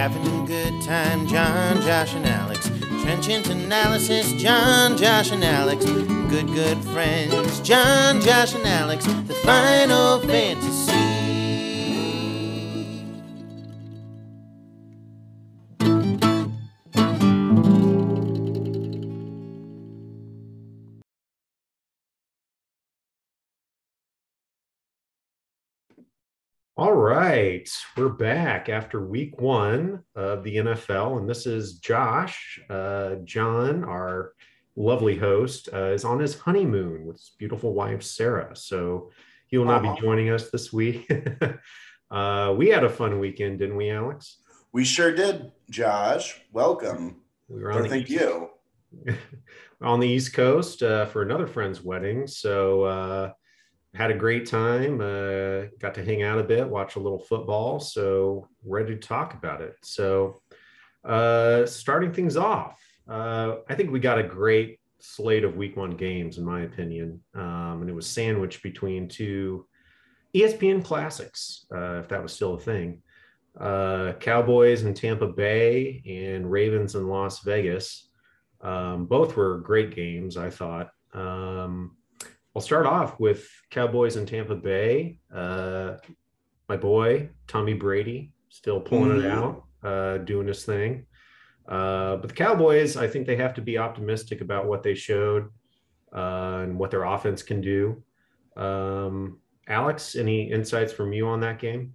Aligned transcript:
Having 0.00 0.44
a 0.44 0.46
good 0.46 0.80
time, 0.80 1.26
Jon, 1.26 1.82
Josh, 1.82 2.14
and 2.14 2.24
Alex. 2.24 2.70
Trenchant 3.02 3.50
analysis, 3.50 4.32
Jon, 4.32 4.96
Josh, 4.96 5.30
and 5.30 5.44
Alex. 5.44 5.84
Good, 5.84 6.46
good 6.54 6.82
friends, 6.84 7.60
Jon, 7.60 8.22
Josh, 8.22 8.54
and 8.54 8.66
Alex. 8.66 9.04
The 9.04 9.34
final 9.44 10.18
fantasy. 10.20 10.99
All 26.80 26.94
right, 26.94 27.68
we're 27.94 28.08
back 28.08 28.70
after 28.70 29.04
week 29.04 29.38
one 29.38 30.02
of 30.16 30.42
the 30.42 30.56
NFL, 30.56 31.18
and 31.18 31.28
this 31.28 31.44
is 31.44 31.74
Josh. 31.74 32.58
Uh, 32.70 33.16
Jon, 33.24 33.84
our 33.84 34.32
lovely 34.76 35.14
host, 35.14 35.68
uh, 35.74 35.92
is 35.92 36.06
on 36.06 36.18
his 36.18 36.38
honeymoon 36.38 37.04
with 37.04 37.16
his 37.16 37.32
beautiful 37.38 37.74
wife 37.74 38.02
Sarah, 38.02 38.56
so 38.56 39.10
he 39.48 39.58
will 39.58 39.66
not 39.66 39.84
Aw. 39.84 39.94
be 39.94 40.00
joining 40.00 40.30
us 40.30 40.48
this 40.48 40.72
week. 40.72 41.06
uh, 42.10 42.54
we 42.56 42.68
had 42.70 42.82
a 42.82 42.88
fun 42.88 43.18
weekend, 43.18 43.58
didn't 43.58 43.76
we, 43.76 43.90
Alex? 43.90 44.38
We 44.72 44.86
sure 44.86 45.14
did, 45.14 45.52
Josh. 45.68 46.40
Welcome. 46.50 47.20
We 47.50 47.62
were 47.62 47.72
Or 47.72 47.82
the 47.82 47.90
thank 47.90 48.10
East- 48.10 48.22
you. 48.22 48.48
on 49.82 50.00
the 50.00 50.08
East 50.08 50.32
Coast 50.32 50.82
uh, 50.82 51.04
for 51.04 51.20
another 51.20 51.46
friend's 51.46 51.82
wedding. 51.84 52.26
So 52.26 52.84
uh, 52.84 53.32
had 53.94 54.10
a 54.10 54.14
great 54.14 54.46
time. 54.46 55.00
Uh, 55.00 55.66
got 55.80 55.94
to 55.94 56.04
hang 56.04 56.22
out 56.22 56.38
a 56.38 56.44
bit, 56.44 56.68
watch 56.68 56.96
a 56.96 57.00
little 57.00 57.18
football. 57.18 57.80
So 57.80 58.48
ready 58.64 58.94
to 58.94 59.00
talk 59.00 59.34
about 59.34 59.60
it. 59.60 59.74
So 59.82 60.40
uh, 61.04 61.66
starting 61.66 62.12
things 62.12 62.36
off, 62.36 62.80
uh, 63.08 63.56
I 63.68 63.74
think 63.74 63.90
we 63.90 64.00
got 64.00 64.18
a 64.18 64.22
great 64.22 64.78
slate 65.00 65.44
of 65.44 65.56
Week 65.56 65.76
One 65.76 65.92
games, 65.92 66.38
in 66.38 66.44
my 66.44 66.62
opinion, 66.62 67.20
um, 67.34 67.80
and 67.80 67.88
it 67.88 67.94
was 67.94 68.06
sandwiched 68.06 68.62
between 68.62 69.08
two 69.08 69.66
ESPN 70.34 70.84
classics, 70.84 71.66
uh, 71.74 71.98
if 71.98 72.08
that 72.08 72.22
was 72.22 72.32
still 72.32 72.54
a 72.54 72.60
thing. 72.60 73.02
Uh, 73.58 74.12
Cowboys 74.20 74.84
in 74.84 74.94
Tampa 74.94 75.26
Bay 75.26 76.02
and 76.06 76.50
Ravens 76.50 76.94
in 76.94 77.08
Las 77.08 77.40
Vegas. 77.40 78.08
Um, 78.60 79.06
both 79.06 79.36
were 79.36 79.58
great 79.58 79.94
games, 79.94 80.36
I 80.36 80.50
thought. 80.50 80.90
Um, 81.12 81.96
I'll 82.54 82.62
start 82.62 82.86
off 82.86 83.18
with 83.20 83.48
Cowboys 83.70 84.16
in 84.16 84.26
Tampa 84.26 84.56
Bay. 84.56 85.18
Uh, 85.32 85.96
my 86.68 86.76
boy, 86.76 87.30
Tommy 87.46 87.74
Brady, 87.74 88.32
still 88.48 88.80
pulling 88.80 89.16
it 89.18 89.22
Mhm. 89.22 89.30
out, 89.30 89.64
uh, 89.84 90.18
doing 90.18 90.48
his 90.48 90.64
thing. 90.64 91.06
Uh, 91.68 92.16
but 92.16 92.28
the 92.28 92.34
Cowboys, 92.34 92.96
I 92.96 93.06
think 93.06 93.26
they 93.26 93.36
have 93.36 93.54
to 93.54 93.60
be 93.62 93.78
optimistic 93.78 94.40
about 94.40 94.66
what 94.66 94.82
they 94.82 94.94
showed 94.94 95.50
uh, 96.12 96.62
and 96.64 96.76
what 96.76 96.90
their 96.90 97.04
offense 97.04 97.40
can 97.44 97.60
do. 97.60 98.02
Um, 98.56 99.38
Alex, 99.68 100.16
any 100.16 100.50
insights 100.50 100.92
from 100.92 101.12
you 101.12 101.28
on 101.28 101.38
that 101.40 101.60
game? 101.60 101.94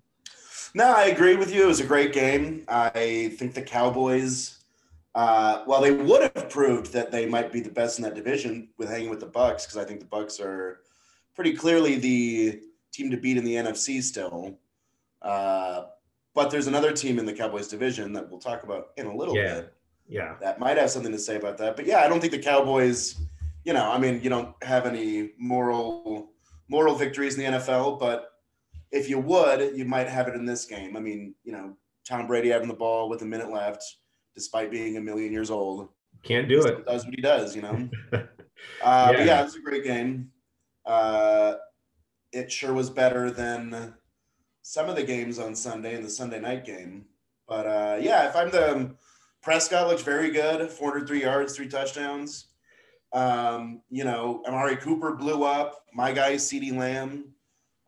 No, 0.73 0.85
I 0.85 1.05
agree 1.07 1.35
with 1.35 1.53
you. 1.53 1.63
It 1.63 1.67
was 1.67 1.81
a 1.81 1.85
great 1.85 2.13
game. 2.13 2.63
I 2.69 3.33
think 3.37 3.53
the 3.55 3.61
Cowboys, 3.61 4.63
uh, 5.15 5.63
well, 5.65 5.81
they 5.81 5.91
would 5.91 6.29
have 6.35 6.49
proved 6.49 6.91
that 6.93 7.11
they 7.11 7.25
might 7.25 7.51
be 7.51 7.61
the 7.61 7.69
best 7.69 7.97
in 7.99 8.03
that 8.03 8.13
division 8.15 8.69
with 8.77 8.89
hanging 8.89 9.09
with 9.09 9.19
the 9.21 9.25
Bucks 9.25 9.65
because 9.65 9.77
I 9.77 9.85
think 9.85 9.99
the 10.01 10.05
Bucks 10.05 10.39
are 10.39 10.81
pretty 11.35 11.53
clearly 11.53 11.95
the 11.95 12.61
team 12.91 13.09
to 13.11 13.17
beat 13.17 13.37
in 13.37 13.43
the 13.45 13.55
NFC 13.55 14.01
still. 14.03 14.57
Uh, 15.21 15.85
but 16.33 16.49
there's 16.51 16.67
another 16.67 16.91
team 16.91 17.17
in 17.17 17.25
the 17.25 17.33
Cowboys 17.33 17.67
division 17.69 18.11
that 18.13 18.29
we'll 18.29 18.39
talk 18.39 18.63
about 18.63 18.89
in 18.97 19.05
a 19.07 19.15
little 19.15 19.35
Yeah. 19.35 19.55
bit 19.61 19.73
Yeah. 20.07 20.35
that 20.41 20.59
might 20.59 20.77
have 20.77 20.91
something 20.91 21.11
to 21.13 21.17
say 21.19 21.37
about 21.37 21.57
that. 21.59 21.75
But 21.77 21.85
yeah, 21.85 21.99
I 22.01 22.07
don't 22.09 22.19
think 22.19 22.33
the 22.33 22.39
Cowboys, 22.39 23.15
you 23.63 23.73
know, 23.73 23.89
I 23.89 23.97
mean, 23.97 24.21
you 24.21 24.29
don't 24.29 24.53
have 24.63 24.85
any 24.85 25.31
moral 25.37 26.31
moral 26.67 26.95
victories 26.95 27.37
in 27.37 27.41
the 27.41 27.57
NFL, 27.59 27.97
but 27.99 28.31
if 28.91 29.07
you 29.09 29.19
would, 29.19 29.77
you 29.77 29.85
might 29.85 30.09
have 30.09 30.27
it 30.27 30.33
in 30.35 30.45
this 30.45 30.65
game. 30.65 30.97
I 30.97 30.99
mean, 30.99 31.35
you 31.43 31.51
know, 31.51 31.77
Tom 32.03 32.25
Brady 32.27 32.49
having 32.49 32.67
the 32.67 32.73
ball 32.73 33.07
with 33.07 33.21
a 33.21 33.25
minute 33.25 33.51
left, 33.51 33.83
despite 34.35 34.69
being 34.69 34.97
a 34.97 35.01
million 35.01 35.31
years 35.31 35.49
old, 35.49 35.89
Can't 36.23 36.47
do 36.47 36.65
it. 36.65 36.85
does 36.85 37.05
what 37.05 37.15
he 37.15 37.21
does, 37.21 37.55
you 37.55 37.61
know. 37.61 37.89
Uh, 38.81 39.07
But 39.11 39.19
Yeah. 39.19 39.25
yeah, 39.25 39.41
it 39.41 39.45
was 39.45 39.55
a 39.55 39.61
great 39.61 39.83
game. 39.83 40.31
Uh, 40.85 41.55
it 42.31 42.51
sure 42.51 42.73
was 42.73 42.89
better 42.89 43.31
than 43.31 43.93
some 44.61 44.89
of 44.89 44.95
the 44.95 45.03
games 45.03 45.39
on 45.39 45.55
Sunday 45.55 45.95
and 45.95 46.03
the 46.05 46.09
Sunday 46.09 46.39
night 46.39 46.65
game. 46.65 47.05
But 47.47 47.65
uh, 47.67 47.97
yeah, 48.01 48.27
if 48.29 48.35
I'm 48.35 48.49
the 48.51 48.95
Prescott 49.41 49.87
looks 49.87 50.01
very 50.03 50.29
good, 50.31 50.69
403 50.69 51.21
yards, 51.21 51.55
three 51.55 51.67
touchdowns. 51.67 52.47
Um, 53.13 53.81
you 53.89 54.03
know, 54.03 54.43
Amari 54.47 54.75
Cooper 54.77 55.13
blew 55.15 55.43
up. 55.43 55.85
My 55.93 56.11
guy, 56.11 56.33
CeeDee 56.35 56.75
Lamb. 56.75 57.33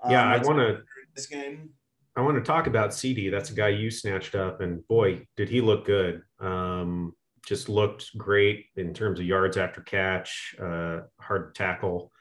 um, 0.03 0.11
Yeah, 0.11 0.25
I 0.25 0.37
want 0.37 0.59
to 0.59 0.83
this 1.15 1.27
game. 1.27 1.71
I 2.17 2.21
want 2.21 2.35
to 2.35 2.41
talk 2.41 2.65
about 2.65 2.89
CeeDee. 2.89 3.29
That's 3.29 3.51
a 3.51 3.53
guy 3.53 3.69
you 3.69 3.91
snatched 3.91 4.33
up, 4.33 4.59
and 4.59 4.85
boy, 4.87 5.27
did 5.35 5.49
he 5.49 5.61
look 5.61 5.85
good. 5.85 6.23
Um, 6.39 7.13
just 7.45 7.69
looked 7.69 8.17
great 8.17 8.65
in 8.75 8.91
terms 8.91 9.19
of 9.19 9.27
yards 9.27 9.55
after 9.55 9.81
catch, 9.81 10.55
uh, 10.59 11.01
hard 11.19 11.53
tackle. 11.53 12.11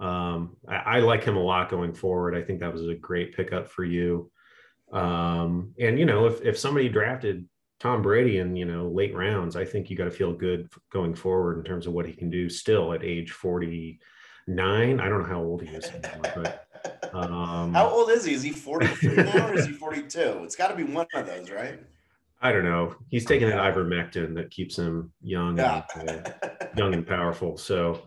Um, 0.00 0.56
I, 0.68 0.74
I 0.74 0.98
like 0.98 1.22
him 1.22 1.36
a 1.36 1.42
lot 1.42 1.70
going 1.70 1.94
forward. 1.94 2.34
I 2.34 2.42
think 2.42 2.58
that 2.58 2.72
was 2.72 2.88
a 2.88 2.94
great 2.94 3.36
pickup 3.36 3.70
for 3.70 3.84
you. 3.84 4.32
Um, 4.92 5.74
and 5.78 5.96
you 5.96 6.06
know, 6.06 6.26
if 6.26 6.42
if 6.42 6.58
somebody 6.58 6.88
drafted 6.88 7.48
Tom 7.78 8.02
Brady 8.02 8.38
in 8.38 8.56
you 8.56 8.64
know 8.64 8.88
late 8.88 9.14
rounds, 9.14 9.54
I 9.54 9.64
think 9.64 9.88
you 9.88 9.96
got 9.96 10.04
to 10.06 10.10
feel 10.10 10.32
good 10.32 10.68
going 10.92 11.14
forward 11.14 11.58
in 11.58 11.64
terms 11.64 11.86
of 11.86 11.92
what 11.92 12.06
he 12.06 12.12
can 12.12 12.30
do 12.30 12.48
still 12.48 12.92
at 12.92 13.04
age 13.04 13.30
forty 13.30 14.00
nine. 14.48 14.98
I 14.98 15.08
don't 15.08 15.22
know 15.22 15.28
how 15.28 15.42
old 15.42 15.62
he 15.62 15.68
is, 15.68 15.88
anymore, 15.88 16.32
but 16.34 16.65
um, 17.12 17.72
How 17.74 17.88
old 17.88 18.10
is 18.10 18.24
he? 18.24 18.34
Is 18.34 18.42
he 18.42 18.50
43 18.52 19.16
now 19.16 19.48
or 19.48 19.54
is 19.54 19.66
he 19.66 19.72
42? 19.72 20.18
It's 20.44 20.56
got 20.56 20.68
to 20.68 20.74
be 20.76 20.84
one 20.84 21.06
of 21.14 21.26
those, 21.26 21.50
right? 21.50 21.80
I 22.40 22.52
don't 22.52 22.64
know. 22.64 22.94
He's 23.08 23.24
taking 23.24 23.48
that 23.48 23.58
ivermectin 23.58 24.34
that 24.34 24.50
keeps 24.50 24.76
him 24.78 25.12
young, 25.22 25.56
Yeah. 25.56 25.84
and, 25.98 26.10
uh, 26.10 26.30
young 26.76 26.92
and 26.94 27.06
powerful. 27.16 27.56
So, 27.56 28.02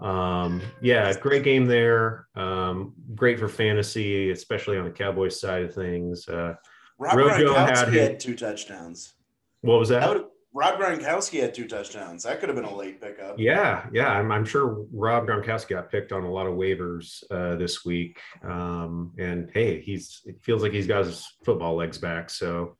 um, 0.00 0.60
yeah, 0.80 1.12
great 1.18 1.44
game 1.44 1.66
there. 1.66 2.26
Um, 2.34 2.94
great 3.14 3.38
for 3.38 3.48
fantasy, 3.48 4.30
especially 4.30 4.78
on 4.78 4.84
the 4.84 4.90
Cowboys 4.90 5.40
side 5.40 5.62
of 5.64 5.74
things. 5.74 6.28
Uh, 6.28 6.54
Rob 6.98 7.16
Rojo 7.16 7.54
had 7.54 7.88
had 7.92 8.18
two 8.20 8.34
touchdowns. 8.34 9.14
what 9.60 9.78
was 9.78 9.88
That 9.90 10.00
that? 10.00 10.28
Rob 10.54 10.80
Gronkowski 10.80 11.40
had 11.40 11.54
two 11.54 11.68
touchdowns. 11.68 12.22
That 12.22 12.40
could 12.40 12.48
have 12.48 12.56
been 12.56 12.64
a 12.64 12.74
late 12.74 13.00
pickup. 13.00 13.38
Yeah, 13.38 13.86
yeah. 13.92 14.10
I'm, 14.10 14.32
I'm 14.32 14.44
sure 14.44 14.86
Rob 14.92 15.26
Gronkowski 15.26 15.70
got 15.70 15.90
picked 15.90 16.10
on 16.10 16.24
a 16.24 16.30
lot 16.30 16.46
of 16.46 16.54
waivers 16.54 17.22
uh, 17.30 17.56
this 17.56 17.84
week. 17.84 18.18
Um, 18.42 19.12
and 19.18 19.50
hey, 19.52 19.80
he's 19.80 20.22
it 20.24 20.36
feels 20.42 20.62
like 20.62 20.72
he's 20.72 20.86
got 20.86 21.04
his 21.04 21.26
football 21.44 21.76
legs 21.76 21.98
back. 21.98 22.30
So, 22.30 22.76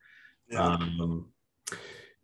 Yeah. 0.51 0.63
Um, 0.63 1.27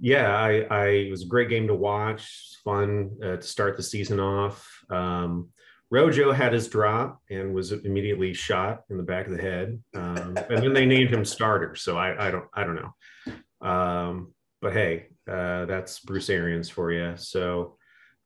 yeah, 0.01 0.37
I, 0.37 0.67
I 0.71 0.87
it 0.87 1.11
was 1.11 1.23
a 1.23 1.29
great 1.29 1.49
game 1.49 1.69
to 1.69 1.75
watch. 1.75 2.59
Fun 2.65 3.17
uh, 3.23 3.37
to 3.37 3.43
start 3.43 3.77
the 3.77 3.83
season 3.83 4.21
off. 4.21 4.67
Um, 4.91 5.51
Rojo 5.91 6.33
had 6.33 6.53
his 6.53 6.69
drop 6.69 7.21
and 7.31 7.55
was 7.55 7.71
immediately 7.73 8.35
shot 8.35 8.83
in 8.91 8.97
the 8.97 9.03
back 9.03 9.27
of 9.27 9.37
the 9.37 9.41
head, 9.41 9.81
um, 9.95 10.37
and 10.51 10.63
then 10.63 10.73
they 10.73 10.87
named 10.87 11.11
him 11.11 11.25
starter. 11.25 11.77
So 11.77 11.97
I, 11.97 12.29
I 12.29 12.31
don't 12.31 12.47
I 12.53 12.65
don't 12.65 12.75
know, 12.75 13.69
um, 13.69 14.33
but 14.61 14.73
hey, 14.73 15.07
uh, 15.31 15.65
that's 15.67 16.01
Bruce 16.01 16.31
Arians 16.31 16.69
for 16.71 16.93
you. 16.93 17.15
So 17.17 17.77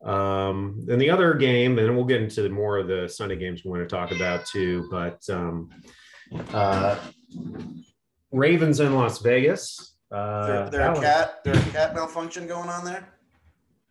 um, 0.04 0.82
then 0.86 0.98
the 0.98 1.10
other 1.10 1.34
game, 1.34 1.78
and 1.78 1.94
we'll 1.96 2.04
get 2.04 2.22
into 2.22 2.48
more 2.48 2.78
of 2.78 2.86
the 2.88 3.08
Sunday 3.08 3.36
games 3.36 3.64
we 3.64 3.70
want 3.70 3.82
to 3.88 3.94
talk 3.96 4.12
about 4.12 4.46
too. 4.46 4.86
But 4.90 5.22
um, 5.30 5.70
uh, 6.52 6.98
Ravens 8.32 8.80
in 8.80 8.94
Las 8.94 9.18
Vegas. 9.20 9.94
Uh, 10.10 10.46
there, 10.46 10.70
there 10.70 10.80
that 10.80 10.88
a 10.88 10.92
was- 10.92 11.00
cat, 11.00 11.44
there 11.44 11.54
a 11.54 11.62
cat 11.72 11.94
malfunction 11.94 12.46
going 12.46 12.68
on 12.68 12.84
there. 12.84 13.08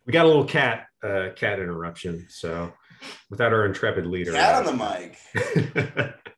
we 0.06 0.13
got 0.13 0.25
a 0.25 0.27
little 0.27 0.45
cat 0.45 0.88
uh, 1.04 1.30
cat 1.36 1.59
interruption. 1.59 2.25
So 2.30 2.71
without 3.30 3.54
our 3.54 3.65
intrepid 3.65 4.07
leader, 4.07 4.31
Cat 4.31 4.65
on 4.65 4.77
the 4.77 4.83
mic. 4.83 6.15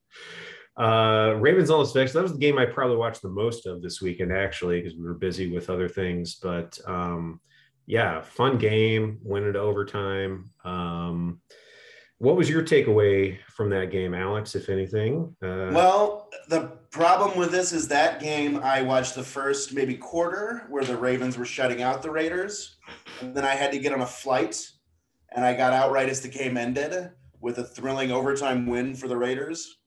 uh, 0.79 1.35
Ravens 1.37 1.69
Las 1.69 1.91
Vegas. 1.93 2.13
That 2.13 2.23
was 2.23 2.31
the 2.31 2.39
game 2.39 2.57
I 2.57 2.65
probably 2.65 2.97
watched 2.97 3.21
the 3.21 3.29
most 3.29 3.65
of 3.65 3.81
this 3.81 4.01
weekend, 4.01 4.31
actually, 4.31 4.81
because 4.81 4.97
we 4.97 5.03
were 5.03 5.13
busy 5.13 5.51
with 5.51 5.69
other 5.69 5.89
things. 5.89 6.35
But 6.35 6.79
um, 6.87 7.41
yeah, 7.85 8.21
fun 8.21 8.57
game. 8.57 9.19
Went 9.23 9.45
into 9.45 9.59
overtime. 9.59 10.51
Um, 10.63 11.41
what 12.19 12.35
was 12.35 12.49
your 12.49 12.61
takeaway 12.61 13.37
from 13.47 13.69
that 13.69 13.91
game, 13.91 14.13
Alex? 14.13 14.53
If 14.53 14.69
anything? 14.69 15.35
Uh, 15.41 15.71
Well, 15.71 16.29
the 16.49 16.77
problem 16.91 17.37
with 17.37 17.51
this 17.51 17.71
is 17.71 17.87
that 17.87 18.19
game 18.19 18.57
I 18.61 18.81
watched 18.81 19.15
the 19.15 19.23
first 19.23 19.73
maybe 19.73 19.95
quarter 19.95 20.65
where 20.69 20.83
the 20.83 20.97
Ravens 20.97 21.37
were 21.37 21.45
shutting 21.45 21.81
out 21.81 22.01
the 22.01 22.11
Raiders, 22.11 22.77
and 23.21 23.33
then 23.33 23.45
I 23.45 23.55
had 23.55 23.71
to 23.71 23.79
get 23.79 23.93
on 23.93 24.01
a 24.01 24.05
flight, 24.05 24.61
and 25.33 25.45
I 25.45 25.53
got 25.53 25.73
out 25.73 25.91
right 25.91 26.09
as 26.09 26.21
the 26.21 26.27
game 26.27 26.57
ended 26.57 27.11
with 27.39 27.57
a 27.57 27.63
thrilling 27.63 28.11
overtime 28.11 28.65
win 28.65 28.95
for 28.95 29.07
the 29.07 29.17
Raiders. 29.17 29.78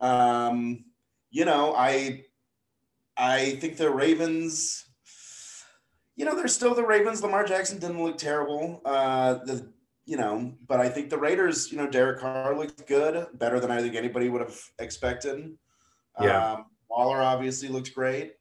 Um, 0.00 0.84
you 1.30 1.44
know, 1.44 1.74
I 1.74 2.24
I 3.16 3.56
think 3.56 3.76
the 3.76 3.90
Ravens, 3.90 4.84
you 6.16 6.24
know, 6.24 6.34
they're 6.34 6.48
still 6.48 6.74
the 6.74 6.84
Ravens. 6.84 7.22
Lamar 7.22 7.44
Jackson 7.44 7.78
didn't 7.78 8.02
look 8.02 8.18
terrible. 8.18 8.82
Uh, 8.84 9.34
the 9.44 9.72
you 10.04 10.16
know, 10.16 10.54
but 10.68 10.80
I 10.80 10.88
think 10.88 11.10
the 11.10 11.18
Raiders, 11.18 11.72
you 11.72 11.78
know, 11.78 11.88
Derek 11.88 12.20
Carr 12.20 12.56
looked 12.56 12.86
good, 12.86 13.26
better 13.34 13.58
than 13.58 13.72
I 13.72 13.80
think 13.80 13.96
anybody 13.96 14.28
would 14.28 14.40
have 14.40 14.56
expected. 14.78 15.56
Yeah. 16.20 16.52
Um, 16.52 16.66
Waller 16.88 17.20
obviously 17.20 17.68
looked 17.68 17.92
great. 17.92 18.34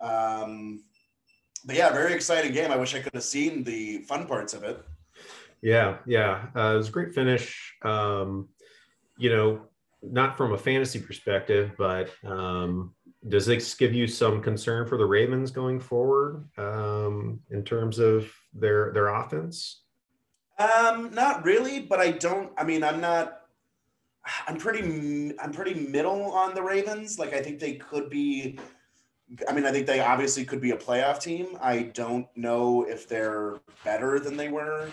Um, 0.00 0.84
but 1.64 1.76
yeah, 1.76 1.92
very 1.92 2.14
exciting 2.14 2.52
game. 2.52 2.70
I 2.70 2.76
wish 2.76 2.94
I 2.94 3.00
could 3.00 3.14
have 3.14 3.24
seen 3.24 3.64
the 3.64 3.98
fun 4.02 4.26
parts 4.26 4.54
of 4.54 4.62
it. 4.62 4.80
Yeah, 5.60 5.98
yeah, 6.06 6.46
uh, 6.54 6.74
it 6.74 6.76
was 6.76 6.88
a 6.88 6.92
great 6.92 7.12
finish. 7.12 7.74
Um, 7.82 8.48
you 9.16 9.30
know, 9.30 9.67
not 10.02 10.36
from 10.36 10.52
a 10.52 10.58
fantasy 10.58 11.00
perspective, 11.00 11.72
but 11.76 12.10
um, 12.24 12.94
does 13.28 13.46
this 13.46 13.74
give 13.74 13.94
you 13.94 14.06
some 14.06 14.40
concern 14.40 14.86
for 14.86 14.96
the 14.96 15.04
Ravens 15.04 15.50
going 15.50 15.80
forward 15.80 16.48
um, 16.56 17.40
in 17.50 17.64
terms 17.64 17.98
of 17.98 18.30
their 18.54 18.92
their 18.92 19.08
offense? 19.08 19.82
Um, 20.58 21.12
not 21.12 21.44
really, 21.44 21.80
but 21.80 22.00
I 22.00 22.12
don't. 22.12 22.52
I 22.56 22.64
mean, 22.64 22.84
I'm 22.84 23.00
not. 23.00 23.42
I'm 24.46 24.56
pretty. 24.56 25.32
I'm 25.38 25.52
pretty 25.52 25.74
middle 25.74 26.32
on 26.32 26.54
the 26.54 26.62
Ravens. 26.62 27.18
Like, 27.18 27.34
I 27.34 27.42
think 27.42 27.58
they 27.58 27.74
could 27.74 28.08
be. 28.08 28.58
I 29.48 29.52
mean, 29.52 29.66
I 29.66 29.72
think 29.72 29.86
they 29.86 30.00
obviously 30.00 30.44
could 30.44 30.60
be 30.60 30.70
a 30.70 30.76
playoff 30.76 31.20
team. 31.20 31.58
I 31.60 31.82
don't 31.82 32.26
know 32.34 32.84
if 32.88 33.08
they're 33.08 33.56
better 33.84 34.18
than 34.18 34.36
they 34.36 34.48
were 34.48 34.90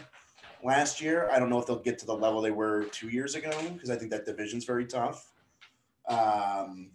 last 0.65 0.99
year. 0.99 1.29
I 1.31 1.39
don't 1.39 1.49
know 1.49 1.59
if 1.59 1.67
they'll 1.67 1.79
get 1.79 1.99
to 1.99 2.05
the 2.05 2.15
level 2.15 2.41
they 2.41 2.51
were 2.51 2.85
two 2.85 3.09
years 3.09 3.35
ago 3.35 3.51
because 3.73 3.89
I 3.89 3.95
think 3.95 4.11
that 4.11 4.25
division's 4.25 4.65
very 4.65 4.85
tough. 4.85 5.31
Um, 6.09 6.91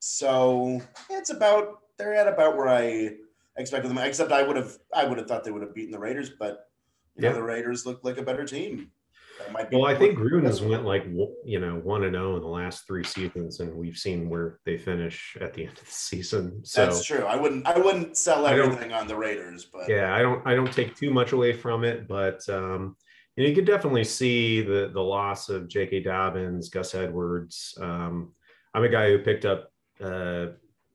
so 0.00 0.82
it's 1.08 1.30
about 1.30 1.78
they're 1.96 2.14
at 2.14 2.28
about 2.28 2.56
where 2.56 2.68
I 2.68 3.14
expected 3.56 3.88
them. 3.88 3.98
Except 3.98 4.32
I 4.32 4.42
would 4.42 4.56
have 4.56 4.76
I 4.94 5.04
would 5.04 5.18
have 5.18 5.26
thought 5.28 5.44
they 5.44 5.50
would 5.50 5.62
have 5.62 5.74
beaten 5.74 5.92
the 5.92 5.98
Raiders, 5.98 6.30
but 6.30 6.68
you 7.16 7.22
know, 7.22 7.28
Yeah. 7.28 7.34
the 7.34 7.42
Raiders 7.42 7.86
look 7.86 8.00
like 8.02 8.18
a 8.18 8.22
better 8.22 8.44
team. 8.44 8.90
That 9.38 9.50
might 9.50 9.68
be 9.68 9.76
Well, 9.76 9.86
I 9.86 9.96
think 9.96 10.16
Gruden 10.16 10.44
has 10.44 10.62
went 10.62 10.84
like 10.84 11.04
you 11.44 11.58
know 11.58 11.80
one 11.82 12.04
and 12.04 12.14
zero 12.14 12.36
in 12.36 12.42
the 12.42 12.48
last 12.48 12.86
three 12.86 13.02
seasons, 13.02 13.60
and 13.60 13.74
we've 13.74 13.96
seen 13.96 14.28
where 14.28 14.60
they 14.64 14.76
finish 14.76 15.36
at 15.40 15.54
the 15.54 15.62
end 15.62 15.72
of 15.78 15.84
the 15.84 15.90
season. 15.90 16.64
So 16.64 16.86
that's 16.86 17.04
true. 17.04 17.24
I 17.24 17.34
wouldn't 17.36 17.66
I 17.66 17.78
wouldn't 17.78 18.16
sell 18.16 18.46
everything 18.46 18.92
on 18.92 19.08
the 19.08 19.16
Raiders, 19.16 19.64
but 19.64 19.88
yeah, 19.88 20.14
I 20.14 20.22
don't 20.22 20.46
I 20.46 20.54
don't 20.54 20.72
take 20.72 20.94
too 20.94 21.10
much 21.10 21.32
away 21.32 21.52
from 21.52 21.82
it, 21.82 22.06
but 22.06 22.48
um, 22.48 22.96
you 23.36 23.44
know 23.44 23.48
you 23.48 23.54
could 23.54 23.66
definitely 23.66 24.04
see 24.04 24.62
the 24.62 24.90
the 24.92 25.02
loss 25.02 25.48
of 25.48 25.68
J.K. 25.68 26.00
Dobbins, 26.00 26.68
Gus 26.68 26.94
Edwards. 26.94 27.76
Um, 27.80 28.32
I'm 28.74 28.84
a 28.84 28.88
guy 28.88 29.08
who 29.08 29.18
picked 29.18 29.44
up 29.44 29.72
uh, 30.00 30.46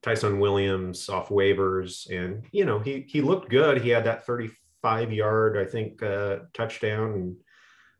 Ty'Son 0.01 0.39
Williams 0.39 1.09
off 1.09 1.29
waivers, 1.29 2.09
and 2.09 2.45
you 2.51 2.65
know 2.65 2.79
he 2.79 3.05
he 3.07 3.21
looked 3.21 3.49
good. 3.49 3.81
He 3.81 3.89
had 3.89 4.05
that 4.05 4.25
35 4.25 5.11
yard 5.11 5.57
I 5.57 5.69
think 5.69 6.01
uh, 6.01 6.39
touchdown 6.53 7.13
and 7.13 7.35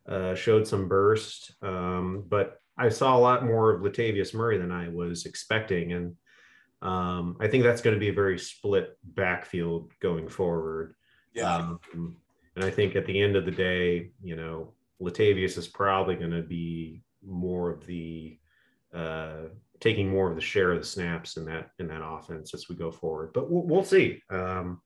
uh, 0.07 0.35
showed 0.35 0.67
some 0.67 0.87
burst, 0.87 1.53
um, 1.61 2.23
but 2.27 2.61
I 2.77 2.89
saw 2.89 3.17
a 3.17 3.19
lot 3.19 3.45
more 3.45 3.71
of 3.71 3.81
Latavius 3.81 4.33
Murray 4.33 4.57
than 4.57 4.71
I 4.71 4.87
was 4.87 5.25
expecting, 5.25 5.91
and 5.91 6.15
um, 6.81 7.35
I 7.41 7.47
think 7.47 7.63
that's 7.63 7.81
going 7.81 7.93
to 7.93 7.99
be 7.99 8.09
a 8.09 8.13
very 8.13 8.39
split 8.39 8.97
backfield 9.03 9.91
going 9.99 10.29
forward. 10.29 10.95
yeah. 11.33 11.57
Um, 11.57 12.15
and 12.59 12.67
I 12.67 12.71
think 12.71 12.97
at 12.97 13.05
the 13.05 13.21
end 13.21 13.37
of 13.37 13.45
the 13.45 13.51
day, 13.51 14.09
you 14.21 14.35
know, 14.35 14.73
Latavius 15.01 15.57
is 15.57 15.69
probably 15.69 16.15
going 16.15 16.31
to 16.31 16.41
be 16.41 17.01
more 17.25 17.69
of 17.69 17.85
the 17.85 18.37
uh, 18.93 19.43
taking 19.79 20.09
more 20.09 20.29
of 20.29 20.35
the 20.35 20.41
share 20.41 20.73
of 20.73 20.79
the 20.79 20.85
snaps 20.85 21.37
in 21.37 21.45
that 21.45 21.69
in 21.79 21.87
that 21.87 22.03
offense 22.03 22.53
as 22.53 22.67
we 22.67 22.75
go 22.75 22.91
forward. 22.91 23.31
But 23.33 23.49
we'll, 23.49 23.63
we'll 23.63 23.85
see. 23.85 24.21
Um, 24.29 24.81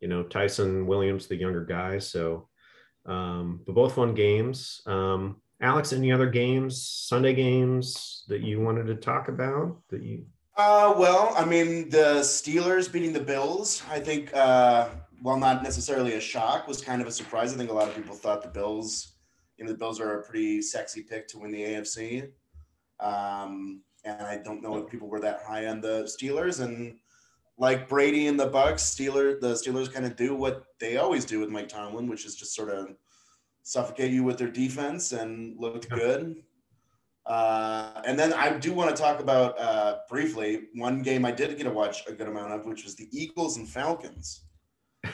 you 0.00 0.08
know, 0.08 0.24
Ty'Son 0.24 0.84
Williams, 0.88 1.28
the 1.28 1.36
younger 1.36 1.64
guy, 1.64 2.00
so 2.00 2.48
um, 3.06 3.60
but 3.64 3.76
both 3.76 3.94
fun 3.94 4.12
games. 4.12 4.82
Um, 4.84 5.36
Alex, 5.60 5.92
any 5.92 6.10
other 6.10 6.28
games, 6.28 6.82
Sunday 6.82 7.34
games 7.34 8.24
that 8.26 8.40
you 8.40 8.60
wanted 8.60 8.88
to 8.88 8.96
talk 8.96 9.28
about 9.28 9.76
that 9.90 10.02
you? 10.02 10.24
Uh, 10.56 10.92
well, 10.96 11.32
I 11.36 11.44
mean, 11.44 11.88
the 11.88 12.20
Steelers 12.22 12.90
beating 12.90 13.12
the 13.12 13.20
Bills, 13.20 13.82
I 13.88 14.00
think, 14.00 14.34
uh, 14.34 14.88
while 15.22 15.38
not 15.38 15.62
necessarily 15.62 16.14
a 16.14 16.20
shock, 16.20 16.68
was 16.68 16.80
kind 16.80 17.00
of 17.00 17.08
a 17.08 17.12
surprise. 17.12 17.52
I 17.52 17.56
think 17.56 17.70
a 17.70 17.74
lot 17.74 17.88
of 17.88 17.94
people 17.94 18.14
thought 18.14 18.42
the 18.42 18.48
Bills, 18.48 19.14
you 19.56 19.64
know, 19.64 19.72
the 19.72 19.78
Bills 19.78 20.00
are 20.00 20.20
a 20.20 20.22
pretty 20.22 20.62
sexy 20.62 21.02
pick 21.02 21.28
to 21.28 21.38
win 21.38 21.50
the 21.50 21.62
AFC. 21.62 22.30
Um, 23.00 23.82
and 24.04 24.22
I 24.22 24.38
don't 24.38 24.62
know 24.62 24.76
if 24.78 24.90
people 24.90 25.08
were 25.08 25.20
that 25.20 25.42
high 25.46 25.66
on 25.66 25.80
the 25.80 26.04
Steelers. 26.04 26.60
And 26.60 26.98
like 27.58 27.88
Brady 27.88 28.26
and 28.28 28.38
the 28.38 28.46
Bucks, 28.46 28.82
Steeler, 28.82 29.40
the 29.40 29.54
Steelers 29.54 29.92
kind 29.92 30.06
of 30.06 30.16
do 30.16 30.34
what 30.34 30.64
they 30.78 30.96
always 30.98 31.24
do 31.24 31.40
with 31.40 31.50
Mike 31.50 31.68
Tomlin, 31.68 32.08
which 32.08 32.24
is 32.24 32.36
just 32.36 32.54
sort 32.54 32.70
of 32.70 32.88
suffocate 33.62 34.12
you 34.12 34.22
with 34.22 34.38
their 34.38 34.50
defense 34.50 35.12
and 35.12 35.58
looked 35.58 35.88
good. 35.88 36.42
Uh, 37.26 38.02
and 38.06 38.16
then 38.16 38.32
I 38.32 38.56
do 38.56 38.72
want 38.72 38.94
to 38.94 39.02
talk 39.02 39.18
about 39.18 39.58
uh, 39.58 39.98
briefly 40.08 40.68
one 40.74 41.02
game 41.02 41.24
I 41.24 41.32
did 41.32 41.56
get 41.56 41.64
to 41.64 41.70
watch 41.70 42.04
a 42.06 42.12
good 42.12 42.28
amount 42.28 42.52
of, 42.52 42.64
which 42.64 42.84
was 42.84 42.94
the 42.94 43.08
Eagles 43.10 43.56
and 43.56 43.68
Falcons. 43.68 44.45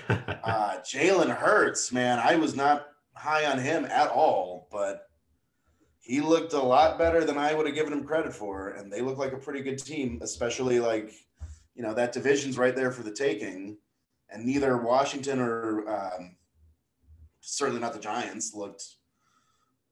Uh, 0.43 0.79
Jalen 0.81 1.35
Hurts, 1.35 1.93
man, 1.93 2.19
I 2.19 2.35
was 2.35 2.57
not 2.57 2.89
high 3.15 3.47
on 3.47 3.61
him 3.61 3.85
at 3.85 4.11
all, 4.11 4.67
but 4.73 5.07
he 6.01 6.21
looked 6.21 6.53
a 6.53 6.61
lot 6.61 6.99
better 6.99 7.25
than 7.25 7.39
I 7.39 7.55
would 7.55 7.65
have 7.67 7.77
given 7.77 7.93
him 7.93 8.05
credit 8.05 8.35
for. 8.35 8.71
And 8.71 8.93
they 8.93 9.01
look 9.01 9.19
like 9.19 9.33
a 9.33 9.39
pretty 9.39 9.61
good 9.61 9.79
team, 9.79 10.19
especially 10.21 10.81
like, 10.81 11.13
you 11.77 11.83
know, 11.85 11.95
that 11.95 12.13
division's 12.13 12.59
right 12.59 12.75
there 12.75 12.91
for 12.91 13.05
the 13.05 13.13
taking. 13.13 13.79
And 14.31 14.45
neither 14.45 14.77
Washington 14.79 15.39
or 15.39 15.89
um, 15.89 16.37
certainly 17.41 17.81
not 17.81 17.93
the 17.93 18.01
Giants 18.01 18.53
looked 18.55 18.85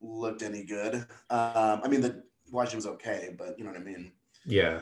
looked 0.00 0.42
any 0.42 0.64
good. 0.64 0.94
Um, 1.28 1.80
I 1.84 1.88
mean, 1.88 2.00
the 2.00 2.24
Washington 2.50 2.78
was 2.78 2.86
okay, 2.86 3.34
but 3.38 3.58
you 3.58 3.64
know 3.64 3.70
what 3.70 3.80
I 3.80 3.84
mean. 3.84 4.12
yeah, 4.44 4.80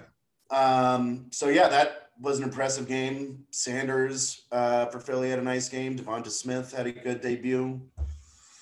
Um, 0.51 1.27
so 1.31 1.49
yeah, 1.49 1.69
that 1.69 2.07
was 2.20 2.38
an 2.38 2.44
impressive 2.44 2.88
game. 2.88 3.44
Sanders 3.50 4.47
uh, 4.53 4.87
for 4.87 5.00
Philly 5.00 5.31
had 5.31 5.38
a 5.38 5.43
nice 5.43 5.69
game. 5.69 5.97
DeVonta 5.97 6.31
Smith 6.31 6.73
had 6.73 6.87
a 6.87 6.93
good 6.93 7.20
debut. 7.20 7.81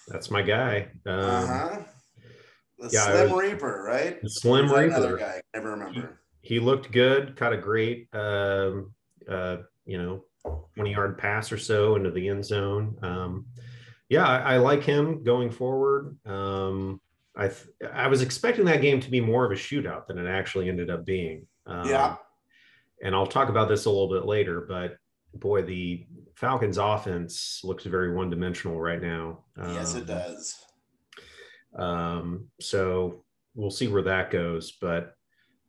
that's 0.09 0.31
my 0.31 0.43
guy. 0.43 0.89
Um, 1.07 1.19
Uh 1.21 1.47
huh. 1.47 1.79
The 2.79 2.91
yeah, 2.93 3.05
Slim 3.07 3.31
was- 3.33 3.43
Reaper, 3.43 3.85
right? 3.87 4.21
the 4.23 4.29
Slim 4.29 4.69
that 4.69 4.77
Another 4.85 5.15
Reaper. 5.15 5.19
guy, 5.19 5.41
I 5.55 5.57
never 5.59 5.71
remember. 5.71 6.21
he 6.43 6.61
looked 6.61 6.93
good, 6.93 7.35
caught 7.37 7.55
a 7.55 7.57
great, 7.57 8.09
um, 8.15 8.93
uh, 9.29 9.59
you 9.87 9.97
know, 9.97 10.25
20 10.75 10.93
yard 10.93 11.17
pass 11.19 11.51
or 11.51 11.57
so 11.59 11.97
into 11.97 12.11
the 12.11 12.29
end 12.29 12.45
zone. 12.45 12.97
Um, 13.03 13.47
yeah, 14.11 14.27
I, 14.27 14.55
I 14.55 14.57
like 14.59 14.83
him 14.85 15.25
going 15.25 15.51
forward. 15.51 16.17
Um, 16.27 17.01
I, 17.35 17.49
th- 17.49 17.91
I 17.93 18.07
was 18.09 18.21
expecting 18.23 18.65
that 18.67 18.81
game 18.83 19.01
to 19.01 19.11
be 19.11 19.21
more 19.21 19.45
of 19.47 19.51
a 19.53 19.55
shootout 19.55 20.07
than 20.07 20.19
it 20.19 20.29
actually 20.29 20.69
ended 20.69 20.91
up 20.91 21.05
being. 21.07 21.47
Um, 21.67 21.89
Yeah. 21.89 22.17
And 23.03 23.15
I'll 23.15 23.27
talk 23.27 23.49
about 23.49 23.69
this 23.69 23.85
a 23.85 23.91
little 23.91 24.09
bit 24.09 24.25
later, 24.27 24.63
but 24.63 24.97
boy, 25.35 25.63
the 25.63 26.07
Falcons 26.35 26.79
offense 26.79 27.61
looks 27.63 27.85
very 27.85 28.13
one 28.15 28.31
dimensional 28.31 28.81
right 28.81 29.03
now. 29.03 29.45
yes, 29.59 29.95
it 29.95 30.01
Um, 30.01 30.07
does. 30.07 30.65
um, 31.77 32.49
so 32.61 33.25
we'll 33.55 33.71
see 33.71 33.89
where 33.89 34.03
that 34.03 34.31
goes. 34.31 34.73
But 34.81 35.15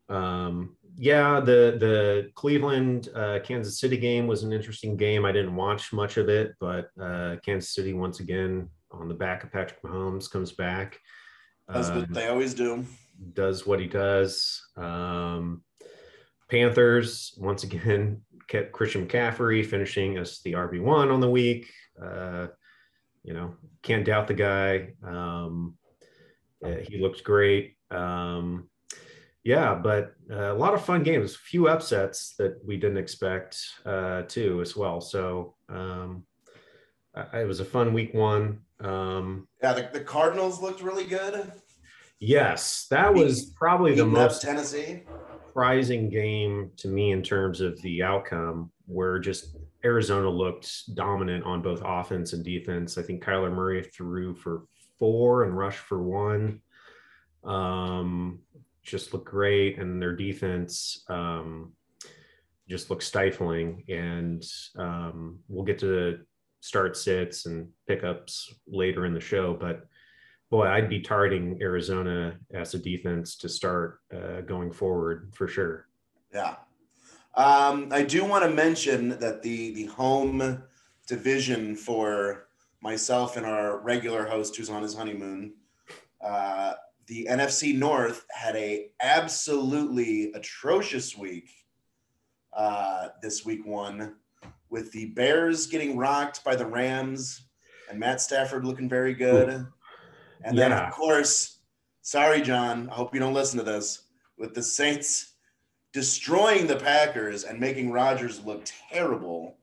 um, 0.09 0.77
yeah, 0.95 1.39
the 1.39 1.75
the 1.79 2.31
Cleveland 2.35 3.09
uh, 3.13 3.39
Kansas 3.43 3.79
City 3.79 3.97
game 3.97 4.25
was 4.27 4.43
an 4.43 4.53
interesting 4.53 4.95
game. 4.95 5.25
I 5.25 5.31
didn't 5.31 5.55
watch 5.55 5.91
much 5.93 6.17
of 6.17 6.29
it, 6.29 6.53
but 6.59 6.89
uh, 6.99 7.35
Kansas 7.45 7.73
City 7.73 7.93
once 7.93 8.19
again 8.19 8.69
on 8.91 9.07
the 9.09 9.13
back 9.13 9.43
of 9.43 9.51
Patrick 9.51 9.81
Mahomes 9.83 10.31
comes 10.31 10.53
back, 10.53 10.97
That's 11.67 11.89
um, 11.89 11.99
what 11.99 12.13
they 12.13 12.29
always 12.29 12.53
do. 12.53 12.85
does 13.33 13.67
what 13.67 13.81
he 13.81 13.87
does. 13.87 14.61
Um, 14.77 15.61
Panthers 16.49 17.33
once 17.37 17.63
again 17.63 18.21
kept 18.47 18.71
Christian 18.71 19.05
McCaffrey 19.07 19.65
finishing 19.65 20.17
as 20.17 20.39
the 20.43 20.53
RB 20.53 20.81
one 20.81 21.09
on 21.11 21.19
the 21.19 21.29
week. 21.29 21.69
Uh, 22.01 22.47
you 23.23 23.33
know, 23.33 23.55
can't 23.83 24.05
doubt 24.05 24.27
the 24.27 24.33
guy. 24.33 24.93
Um, 25.05 25.75
uh, 26.63 26.75
he 26.87 26.99
looked 26.99 27.23
great. 27.23 27.75
Um, 27.91 28.69
yeah, 29.43 29.75
but 29.75 30.13
uh, 30.31 30.53
a 30.53 30.55
lot 30.55 30.73
of 30.73 30.83
fun 30.83 31.03
games, 31.03 31.35
few 31.35 31.67
upsets 31.67 32.35
that 32.37 32.59
we 32.65 32.77
didn't 32.77 32.97
expect 32.97 33.57
uh, 33.85 34.23
too 34.23 34.61
as 34.61 34.75
well. 34.75 35.01
So 35.01 35.55
um, 35.69 36.23
I- 37.15 37.41
it 37.41 37.47
was 37.47 37.59
a 37.59 37.65
fun 37.65 37.93
week 37.93 38.13
one. 38.13 38.59
Um, 38.79 39.47
Yeah, 39.61 39.73
the, 39.73 39.89
the 39.91 40.01
Cardinals 40.05 40.61
looked 40.61 40.81
really 40.81 41.05
good. 41.05 41.51
yes, 42.19 42.87
that 42.91 43.13
was 43.13 43.53
probably 43.57 43.93
the 43.95 44.05
most 44.05 44.41
Tennessee. 44.41 45.03
Surprising 45.57 46.07
game 46.07 46.69
to 46.77 46.87
me 46.87 47.11
in 47.11 47.23
terms 47.23 47.61
of 47.61 47.81
the 47.81 48.03
outcome, 48.03 48.69
where 48.85 49.17
just 49.17 49.57
Arizona 49.83 50.29
looked 50.29 50.93
dominant 50.93 51.43
on 51.45 51.63
both 51.63 51.81
offense 51.83 52.33
and 52.33 52.45
defense. 52.45 52.95
I 52.95 53.01
think 53.01 53.23
Kyler 53.23 53.51
Murray 53.51 53.81
threw 53.83 54.35
for 54.35 54.65
four 54.99 55.45
and 55.45 55.57
rushed 55.57 55.79
for 55.79 56.03
one. 56.03 56.61
Um, 57.43 58.37
just 58.83 59.13
looked 59.13 59.25
great, 59.25 59.79
and 59.79 59.99
their 59.99 60.15
defense, 60.15 61.03
um, 61.09 61.73
just 62.69 62.91
look 62.91 63.01
stifling. 63.01 63.83
And 63.89 64.45
um, 64.77 65.39
we'll 65.47 65.65
get 65.65 65.79
to 65.79 66.19
start 66.59 66.95
sits 66.95 67.47
and 67.47 67.67
pickups 67.87 68.53
later 68.67 69.07
in 69.07 69.13
the 69.15 69.19
show. 69.19 69.57
But 69.59 69.87
boy, 70.49 70.67
I'd 70.67 70.89
be 70.89 70.99
targeting 70.99 71.57
Arizona 71.61 72.37
as 72.53 72.73
a 72.73 72.79
defense 72.79 73.35
to 73.37 73.49
start 73.49 73.99
uh, 74.13 74.41
going 74.41 74.71
forward 74.71 75.33
for 75.35 75.47
sure. 75.47 75.87
Yeah. 76.33 76.55
Um, 77.35 77.89
I 77.91 78.03
do 78.03 78.25
want 78.25 78.43
to 78.43 78.49
mention 78.49 79.09
that 79.19 79.43
the 79.43 79.73
the 79.73 79.85
home 79.85 80.63
division 81.07 81.75
for 81.75 82.47
myself 82.81 83.37
and 83.37 83.45
our 83.45 83.79
regular 83.79 84.25
host 84.25 84.55
who's 84.55 84.69
on 84.69 84.81
his 84.81 84.95
honeymoon, 84.95 85.53
uh, 86.21 86.73
the 87.07 87.27
NFC 87.29 87.77
North 87.77 88.25
had 88.31 88.55
a 88.55 88.89
absolutely 89.01 90.31
atrocious 90.33 91.17
week 91.17 91.49
uh, 92.53 93.09
this 93.21 93.45
week 93.45 93.65
one 93.65 94.15
with 94.69 94.91
the 94.91 95.05
Bears 95.07 95.67
getting 95.67 95.95
rocked 95.95 96.43
by 96.43 96.55
the 96.55 96.65
Rams 96.65 97.47
and 97.89 97.99
Matt 97.99 98.19
Stafford 98.19 98.65
looking 98.65 98.89
very 98.89 99.13
good. 99.13 99.65
And 100.43 100.57
then, 100.57 100.71
of 100.71 100.91
course, 100.91 101.59
sorry, 102.01 102.41
Jon, 102.41 102.89
I 102.89 102.93
hope 102.93 103.13
you 103.13 103.19
don't 103.19 103.33
listen 103.33 103.57
to 103.57 103.65
this, 103.65 104.03
with 104.37 104.53
the 104.53 104.63
Saints 104.63 105.33
destroying 105.93 106.67
the 106.67 106.75
Packers 106.75 107.43
and 107.43 107.59
making 107.59 107.91
Rodgers 107.91 108.43
look 108.45 108.63
terrible. 108.91 109.57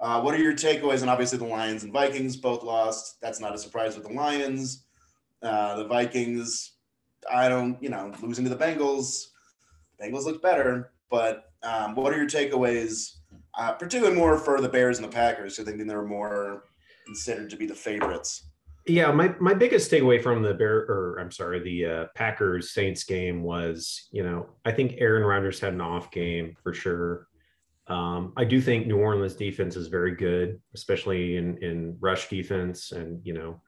Uh, 0.00 0.20
what 0.20 0.34
are 0.34 0.38
your 0.38 0.54
takeaways? 0.54 1.02
And 1.02 1.10
obviously, 1.10 1.38
the 1.38 1.44
Lions 1.44 1.84
and 1.84 1.92
Vikings 1.92 2.36
both 2.36 2.62
lost. 2.62 3.20
That's 3.20 3.38
not 3.38 3.54
a 3.54 3.58
surprise 3.58 3.94
with 3.96 4.06
the 4.06 4.14
Lions. 4.14 4.84
Uh, 5.42 5.76
the 5.76 5.84
Vikings, 5.84 6.72
I 7.30 7.48
don't, 7.48 7.80
you 7.82 7.88
know, 7.88 8.12
losing 8.22 8.44
to 8.44 8.50
the 8.50 8.56
Bengals. 8.56 9.26
Bengals 10.00 10.24
looked 10.24 10.42
better, 10.42 10.92
but 11.10 11.52
um, 11.62 11.94
what 11.94 12.12
are 12.12 12.16
your 12.16 12.26
takeaways, 12.26 13.16
uh, 13.58 13.72
particularly 13.72 14.16
more 14.16 14.38
for 14.38 14.60
the 14.60 14.68
Bears 14.68 14.98
and 14.98 15.06
the 15.06 15.12
Packers? 15.12 15.60
I 15.60 15.64
think 15.64 15.86
they're 15.86 16.02
more 16.02 16.64
considered 17.04 17.50
to 17.50 17.56
be 17.56 17.66
the 17.66 17.74
favorites. 17.74 18.44
Yeah, 18.86 19.12
my 19.12 19.34
my 19.38 19.54
biggest 19.54 19.90
takeaway 19.90 20.20
from 20.20 20.42
the 20.42 20.54
Bear 20.54 20.78
or 20.78 21.18
I'm 21.20 21.30
sorry, 21.30 21.60
the 21.60 21.86
uh, 21.86 22.06
Packers 22.16 22.72
Saints 22.72 23.04
game 23.04 23.42
was, 23.42 24.08
you 24.10 24.24
know, 24.24 24.48
I 24.64 24.72
think 24.72 24.94
Aaron 24.98 25.22
Rodgers 25.22 25.60
had 25.60 25.72
an 25.72 25.80
off 25.80 26.10
game 26.10 26.56
for 26.62 26.74
sure. 26.74 27.28
Um, 27.86 28.32
I 28.36 28.44
do 28.44 28.60
think 28.60 28.86
New 28.86 28.98
Orleans 28.98 29.34
defense 29.34 29.76
is 29.76 29.88
very 29.88 30.14
good, 30.16 30.60
especially 30.74 31.36
in 31.36 31.58
in 31.58 31.96
rush 32.00 32.28
defense, 32.28 32.92
and 32.92 33.24
you 33.24 33.34
know, 33.34 33.60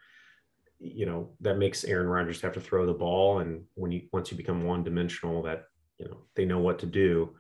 you 0.79 1.07
know 1.07 1.31
that 1.41 1.59
makes 1.59 1.85
Aaron 1.85 2.09
Rodgers 2.09 2.41
have 2.41 2.55
to 2.55 2.61
throw 2.61 2.87
the 2.87 2.93
ball, 2.93 3.41
and 3.41 3.65
when 3.75 3.93
you 3.93 4.03
once 4.13 4.31
you 4.31 4.37
become 4.37 4.65
one 4.65 4.83
dimensional, 4.83 5.43
that 5.43 5.65
you 5.99 6.07
know 6.07 6.19
they 6.35 6.45
know 6.45 6.59
what 6.59 6.81
to 6.81 6.87
do. 6.87 7.35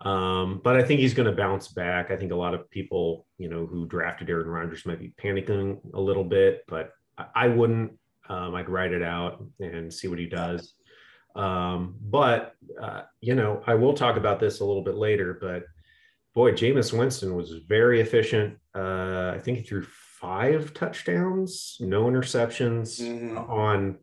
Um, 0.00 0.60
but 0.62 0.76
I 0.76 0.82
think 0.82 1.00
he's 1.00 1.14
going 1.14 1.30
to 1.30 1.36
bounce 1.36 1.68
back. 1.68 2.10
I 2.10 2.16
think 2.16 2.32
a 2.32 2.36
lot 2.36 2.52
of 2.52 2.68
people, 2.70 3.26
you 3.38 3.48
know, 3.48 3.64
who 3.64 3.86
drafted 3.86 4.28
Aaron 4.28 4.48
Rodgers 4.48 4.84
might 4.84 4.98
be 4.98 5.14
panicking 5.22 5.78
a 5.94 6.00
little 6.00 6.24
bit, 6.24 6.64
but 6.68 6.90
I 7.34 7.48
wouldn't. 7.48 7.92
Um, 8.28 8.54
I'd 8.54 8.68
write 8.68 8.92
it 8.92 9.02
out 9.02 9.44
and 9.60 9.92
see 9.92 10.08
what 10.08 10.18
he 10.18 10.26
does. 10.26 10.74
Um, 11.36 11.96
but 12.00 12.54
uh, 12.80 13.02
you 13.20 13.34
know, 13.34 13.62
I 13.66 13.74
will 13.74 13.94
talk 13.94 14.16
about 14.16 14.40
this 14.40 14.60
a 14.60 14.64
little 14.64 14.82
bit 14.82 14.94
later. 14.94 15.38
But 15.40 15.64
boy, 16.34 16.52
Jameis 16.52 16.96
Winston 16.96 17.34
was 17.34 17.52
very 17.68 18.00
efficient. 18.00 18.58
Uh, 18.74 19.32
I 19.34 19.40
think 19.42 19.58
he 19.58 19.64
threw 19.64 19.84
five 19.84 20.72
touchdowns, 20.74 21.76
no 21.80 22.04
interceptions 22.04 23.00
mm-hmm. 23.00 23.36
on 23.36 23.98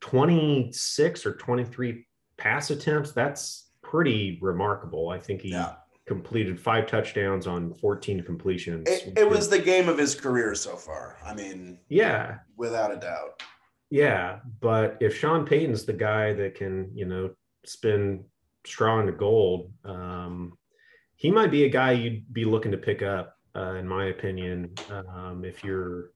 26 0.00 1.26
or 1.26 1.34
23 1.34 2.06
pass 2.38 2.70
attempts. 2.70 3.12
That's 3.12 3.68
pretty 3.82 4.38
remarkable. 4.40 5.10
I 5.10 5.18
think 5.18 5.42
he 5.42 5.50
yeah 5.50 5.74
completed 6.10 6.58
five 6.58 6.88
touchdowns 6.88 7.46
on 7.46 7.72
14 7.74 8.24
completions. 8.24 8.88
It, 8.88 9.12
it, 9.16 9.30
was 9.30 9.48
the 9.48 9.60
game 9.60 9.88
of 9.88 9.96
his 9.96 10.12
career 10.12 10.56
so 10.56 10.74
far. 10.74 11.18
I 11.24 11.32
mean, 11.34 11.78
yeah, 11.88 12.38
without 12.56 12.92
a 12.92 12.96
doubt. 12.96 13.40
Yeah, 13.90 14.40
but 14.60 14.96
if 15.00 15.16
Sean 15.16 15.46
Payton's 15.46 15.84
the 15.84 15.92
guy 15.92 16.32
that 16.32 16.56
can, 16.56 16.90
you 16.92 17.04
know, 17.04 17.30
spin 17.64 18.24
straw 18.66 18.98
into 18.98 19.12
gold, 19.12 19.70
um, 19.84 20.58
he 21.14 21.30
might 21.30 21.52
be 21.52 21.62
a 21.62 21.68
guy 21.68 21.92
you'd 21.92 22.34
be 22.34 22.44
looking 22.44 22.72
to 22.72 22.76
pick 22.76 23.02
up, 23.02 23.36
uh, 23.54 23.74
in 23.74 23.86
my 23.86 24.06
opinion. 24.06 24.74
Um, 24.90 25.44
if 25.44 25.62
you're 25.62 26.10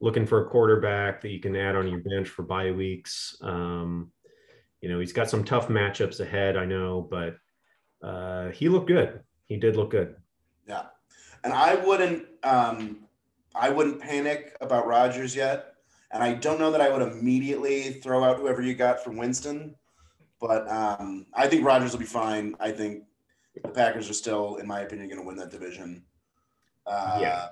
looking 0.00 0.24
for 0.24 0.46
a 0.46 0.48
quarterback 0.48 1.20
that 1.20 1.32
you 1.32 1.40
can 1.40 1.54
add 1.54 1.76
on 1.76 1.86
your 1.86 2.00
bench 2.00 2.28
for 2.28 2.44
bye 2.44 2.72
weeks, 2.72 3.36
um, 3.42 4.10
you 4.80 4.88
know, 4.88 5.00
he's 5.00 5.12
got 5.12 5.28
some 5.28 5.44
tough 5.44 5.68
matchups 5.68 6.20
ahead, 6.20 6.56
I 6.56 6.64
know, 6.64 7.06
but 7.10 7.36
uh, 8.02 8.48
he 8.52 8.70
looked 8.70 8.88
good 8.88 9.20
he 9.46 9.56
did 9.56 9.76
look 9.76 9.90
good. 9.90 10.16
Yeah, 10.66 10.86
and 11.42 11.52
I 11.52 11.74
wouldn't 11.74 12.26
um, 12.42 13.00
I 13.54 13.70
wouldn't 13.70 14.00
panic 14.00 14.56
about 14.60 14.86
Rodgers 14.86 15.36
yet, 15.36 15.74
and 16.10 16.22
I 16.22 16.34
don't 16.34 16.58
know 16.58 16.70
that 16.70 16.80
I 16.80 16.90
would 16.90 17.02
immediately 17.02 17.94
throw 17.94 18.24
out 18.24 18.38
whoever 18.38 18.62
you 18.62 18.74
got 18.74 19.02
from 19.02 19.16
Winston, 19.16 19.74
but 20.40 20.68
um, 20.70 21.26
I 21.34 21.46
think 21.48 21.64
Rodgers 21.64 21.92
will 21.92 22.00
be 22.00 22.06
fine. 22.06 22.54
I 22.60 22.70
think 22.70 23.04
the 23.62 23.68
Packers 23.68 24.10
are 24.10 24.14
still, 24.14 24.56
in 24.56 24.66
my 24.66 24.80
opinion, 24.80 25.08
going 25.08 25.20
to 25.20 25.26
win 25.26 25.36
that 25.36 25.50
division. 25.50 26.04
Uh, 26.86 27.18
yeah, 27.20 27.48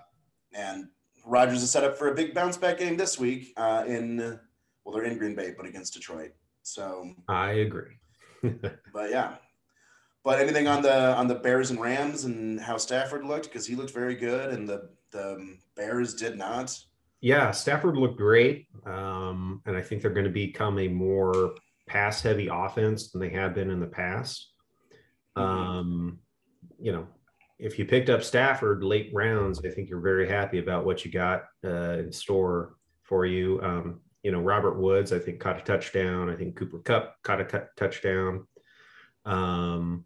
and 0.53 0.89
Rodgers 1.25 1.63
is 1.63 1.71
set 1.71 1.85
up 1.85 1.97
for 1.97 2.09
a 2.09 2.15
big 2.15 2.35
bounce 2.35 2.57
back 2.57 2.79
game 2.79 2.97
this 2.97 3.19
week 3.19 3.53
uh, 3.57 3.85
in 3.87 4.39
well, 4.85 4.95
they're 4.95 5.05
in 5.05 5.19
Green 5.19 5.35
Bay, 5.35 5.55
but 5.57 5.67
against 5.67 5.95
Detroit. 5.95 6.33
So 6.63 7.13
I 7.29 7.53
agree. 7.53 7.99
but 8.43 9.11
yeah, 9.11 9.37
but 10.25 10.41
anything 10.41 10.69
on 10.69 10.83
the 10.83 11.15
on 11.15 11.27
the 11.27 11.35
Bears 11.35 11.71
and 11.71 11.81
Rams 11.81 12.25
and 12.25 12.61
how 12.61 12.77
Stafford 12.77 13.25
looked 13.25 13.45
because 13.45 13.67
he 13.67 13.75
looked 13.75 13.93
very 13.93 14.15
good 14.15 14.51
and 14.51 14.69
the 14.69 14.91
the 15.11 15.57
Bears 15.77 16.15
did 16.15 16.37
not. 16.37 16.77
Yeah, 17.21 17.53
Stafford 17.53 17.97
looked 17.97 18.19
great, 18.19 18.67
um, 18.85 19.63
and 19.67 19.77
I 19.77 19.81
think 19.81 20.03
they're 20.03 20.11
going 20.11 20.25
to 20.25 20.31
become 20.31 20.79
a 20.79 20.89
more 20.89 21.55
pass 21.87 22.21
heavy 22.21 22.49
offense 22.51 23.11
than 23.11 23.21
they 23.21 23.31
have 23.31 23.55
been 23.55 23.71
in 23.71 23.79
the 23.79 23.87
past. 23.87 24.51
Mm-hmm. 25.37 25.49
Um, 25.49 26.19
you 26.81 26.91
know, 26.91 27.07
if 27.59 27.79
you 27.79 27.85
picked 27.85 28.11
up 28.11 28.25
Stafford 28.25 28.83
late 28.83 29.11
rounds, 29.15 29.61
I 29.65 29.71
think 29.71 29.89
you're 29.89 30.01
very 30.01 30.29
happy 30.29 30.59
about 30.59 30.85
what 30.85 31.05
you 31.05 31.13
got 31.13 31.45
uh, 31.65 31.99
in 31.99 32.13
store 32.13 32.75
for 33.03 33.25
you. 33.25 33.61
Um, 33.63 34.01
you 34.25 34.33
know, 34.33 34.41
Robert 34.41 34.79
Woods, 34.79 35.13
I 35.13 35.21
think 35.21 35.39
caught 35.39 35.61
a 35.61 35.65
touchdown. 35.65 36.29
I 36.29 36.35
think 36.35 36.57
Cooper 36.57 36.79
Kupp 36.79 37.23
caught 37.23 37.41
a 37.41 37.45
t- 37.45 37.67
touchdown. 37.77 38.47
Um, 39.25 40.05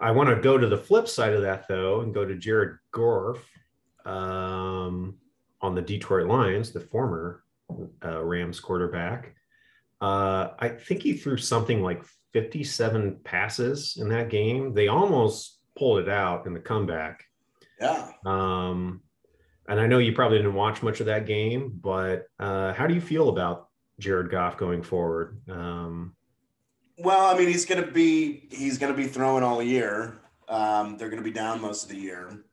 I 0.00 0.10
want 0.12 0.30
to 0.30 0.36
go 0.36 0.56
to 0.56 0.66
the 0.66 0.78
flip 0.78 1.08
side 1.08 1.34
of 1.34 1.42
that 1.42 1.68
though, 1.68 2.00
and 2.00 2.14
go 2.14 2.24
to 2.24 2.34
Jared 2.34 2.78
Goff 2.92 3.38
um, 4.04 5.16
on 5.60 5.74
the 5.74 5.82
Detroit 5.82 6.26
Lions, 6.26 6.72
the 6.72 6.80
former 6.80 7.44
uh, 8.04 8.22
Rams 8.22 8.60
quarterback. 8.60 9.34
Uh, 10.00 10.48
I 10.58 10.68
think 10.68 11.02
he 11.02 11.12
threw 11.12 11.36
something 11.36 11.82
like 11.82 12.02
57 12.32 13.20
passes 13.24 13.98
in 14.00 14.08
that 14.08 14.30
game. 14.30 14.72
They 14.72 14.88
almost 14.88 15.58
pulled 15.76 15.98
it 15.98 16.08
out 16.08 16.46
in 16.46 16.54
the 16.54 16.60
comeback. 16.60 17.24
Yeah. 17.80 18.10
Um, 18.24 19.02
and 19.68 19.78
I 19.78 19.86
know 19.86 19.98
you 19.98 20.12
probably 20.12 20.38
didn't 20.38 20.54
watch 20.54 20.82
much 20.82 21.00
of 21.00 21.06
that 21.06 21.26
game, 21.26 21.78
but 21.80 22.26
uh, 22.38 22.72
how 22.72 22.86
do 22.86 22.94
you 22.94 23.00
feel 23.00 23.28
about 23.28 23.68
Jared 23.98 24.30
Goff 24.30 24.56
going 24.56 24.82
forward? 24.82 25.40
Um, 25.48 26.16
well, 27.02 27.34
I 27.34 27.38
mean, 27.38 27.48
he's 27.48 27.64
going 27.64 27.84
to 27.84 27.90
be 27.90 28.46
he's 28.50 28.78
going 28.78 28.92
to 28.92 28.96
be 28.96 29.08
throwing 29.08 29.42
all 29.42 29.62
year. 29.62 30.18
Um, 30.48 30.96
they're 30.96 31.08
going 31.08 31.22
to 31.22 31.28
be 31.28 31.34
down 31.34 31.60
most 31.60 31.84
of 31.84 31.90
the 31.90 31.96
year. 31.96 32.44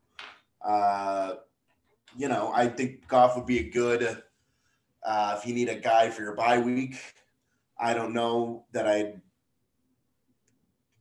Uh, 0.62 1.36
you 2.18 2.28
know, 2.28 2.52
I 2.54 2.68
think 2.68 3.08
Goff 3.08 3.36
would 3.36 3.46
be 3.46 3.60
a 3.60 3.70
good 3.70 4.22
uh, 5.04 5.36
if 5.38 5.48
you 5.48 5.54
need 5.54 5.70
a 5.70 5.76
guy 5.76 6.10
for 6.10 6.22
your 6.22 6.36
bye 6.36 6.60
week. 6.60 6.98
I 7.80 7.94
don't 7.94 8.14
know 8.14 8.66
that 8.72 8.88
I'd 8.88 9.22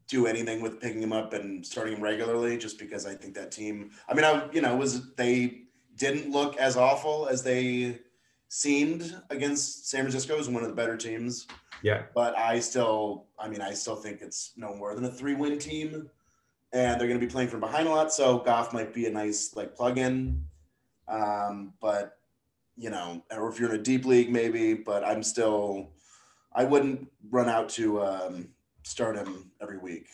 do 0.08 0.26
anything 0.26 0.60
with 0.60 0.80
picking 0.80 1.02
him 1.02 1.12
up 1.12 1.32
and 1.32 1.66
starting 1.66 1.96
him 1.96 2.02
regularly, 2.02 2.56
just 2.58 2.78
because 2.78 3.06
I 3.06 3.14
think 3.14 3.34
that 3.34 3.50
team. 3.50 3.90
I 4.08 4.14
mean, 4.14 4.24
I 4.24 4.48
you 4.52 4.60
know 4.60 4.76
was 4.76 5.14
they 5.14 5.62
didn't 5.96 6.30
look 6.30 6.56
as 6.56 6.76
awful 6.76 7.28
as 7.28 7.42
they 7.42 8.00
seemed 8.48 9.20
against 9.30 9.88
San 9.88 10.02
Francisco 10.02 10.38
as 10.38 10.48
one 10.48 10.62
of 10.62 10.68
the 10.68 10.76
better 10.76 10.96
teams. 10.96 11.46
Yeah. 11.82 12.02
But 12.14 12.36
I 12.36 12.60
still, 12.60 13.26
I 13.38 13.48
mean, 13.48 13.60
I 13.60 13.72
still 13.72 13.96
think 13.96 14.22
it's 14.22 14.52
no 14.56 14.74
more 14.74 14.94
than 14.94 15.04
a 15.04 15.10
three 15.10 15.34
win 15.34 15.58
team. 15.58 16.10
And 16.72 17.00
they're 17.00 17.08
going 17.08 17.20
to 17.20 17.26
be 17.26 17.30
playing 17.30 17.48
from 17.48 17.60
behind 17.60 17.86
a 17.86 17.90
lot. 17.90 18.12
So 18.12 18.38
Goff 18.38 18.72
might 18.72 18.92
be 18.92 19.06
a 19.06 19.10
nice 19.10 19.54
like 19.54 19.74
plug 19.74 19.98
in. 19.98 20.44
Um, 21.08 21.72
but, 21.80 22.18
you 22.76 22.90
know, 22.90 23.22
or 23.30 23.48
if 23.48 23.60
you're 23.60 23.72
in 23.72 23.80
a 23.80 23.82
deep 23.82 24.04
league, 24.04 24.30
maybe. 24.30 24.74
But 24.74 25.04
I'm 25.04 25.22
still, 25.22 25.90
I 26.52 26.64
wouldn't 26.64 27.08
run 27.30 27.48
out 27.48 27.68
to 27.70 28.02
um, 28.02 28.48
start 28.82 29.16
him 29.16 29.50
every 29.60 29.78
week. 29.78 30.08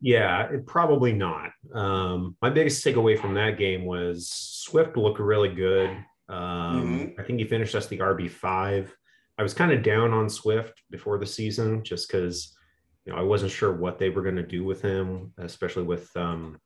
Yeah, 0.00 0.48
it, 0.50 0.66
probably 0.66 1.12
not. 1.12 1.52
Um, 1.72 2.36
my 2.42 2.50
biggest 2.50 2.84
takeaway 2.84 3.18
from 3.18 3.34
that 3.34 3.56
game 3.56 3.84
was 3.84 4.28
Swift 4.28 4.96
looked 4.96 5.20
really 5.20 5.54
good. 5.54 5.90
Um, 6.28 7.10
mm-hmm. 7.10 7.20
I 7.20 7.24
think 7.24 7.38
he 7.38 7.44
finished 7.44 7.74
as 7.76 7.86
the 7.86 7.98
RB 7.98 8.28
five. 8.28 8.92
I 9.38 9.42
was 9.42 9.54
kind 9.54 9.72
of 9.72 9.82
down 9.82 10.12
on 10.12 10.28
Swift 10.28 10.82
before 10.90 11.18
the 11.18 11.26
season 11.26 11.82
just 11.82 12.08
because 12.08 12.56
you 13.04 13.12
know, 13.12 13.18
I 13.18 13.22
wasn't 13.22 13.52
sure 13.52 13.72
what 13.72 13.98
they 13.98 14.10
were 14.10 14.22
going 14.22 14.36
to 14.36 14.42
do 14.42 14.64
with 14.64 14.82
him, 14.82 15.32
especially 15.38 15.82
with 15.82 16.14
um, 16.16 16.58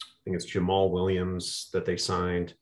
I 0.00 0.18
think 0.24 0.36
it's 0.36 0.50
Jamaal 0.50 0.90
Williams 0.90 1.70
that 1.72 1.84
they 1.84 1.96
signed. 1.96 2.54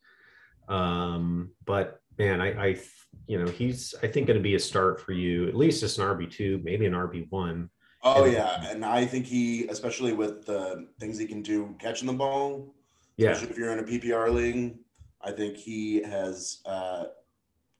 Um, 0.69 1.51
but 1.65 2.01
man, 2.19 2.41
I, 2.41 2.69
I, 2.69 2.79
you 3.27 3.43
know, 3.43 3.51
he's 3.51 3.95
I 4.03 4.07
think 4.07 4.27
going 4.27 4.39
to 4.39 4.43
be 4.43 4.55
a 4.55 4.59
start 4.59 5.01
for 5.01 5.13
you, 5.13 5.49
at 5.49 5.57
least 5.57 5.83
as 5.83 5.99
an 5.99 6.05
RB 6.05 6.31
two, 6.31 6.61
maybe 6.63 6.87
an 6.87 6.93
RB 6.93 7.27
one. 7.31 7.71
Oh 8.03 8.25
yeah, 8.25 8.71
and 8.71 8.85
I 8.85 9.05
think 9.05 9.27
he, 9.27 9.67
especially 9.69 10.13
with 10.15 10.47
the 10.47 10.87
things 10.99 11.19
he 11.19 11.27
can 11.27 11.43
do 11.43 11.75
catching 11.79 12.07
the 12.07 12.15
ball, 12.15 12.75
Yeah, 13.17 13.31
especially 13.31 13.53
if 13.53 13.59
you're 13.59 13.73
in 13.73 13.81
a 13.81 13.83
PPR 13.83 14.33
league, 14.33 14.77
I 15.21 15.33
think 15.33 15.57
he 15.57 16.03
has 16.03 16.61
uh, 16.65 17.05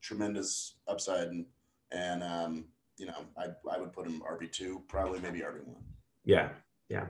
tremendous 0.01 0.77
upside, 0.87 1.27
and, 1.27 1.45
and 1.91 2.23
um, 2.23 2.65
you 2.97 3.05
know, 3.05 3.25
I 3.37 3.47
I 3.71 3.79
would 3.79 3.93
put 3.93 4.07
him 4.07 4.21
RB 4.21 4.51
two, 4.51 4.83
probably 4.87 5.19
maybe 5.19 5.39
RB 5.39 5.65
one. 5.65 5.83
yeah, 6.25 6.49
yeah. 6.89 7.05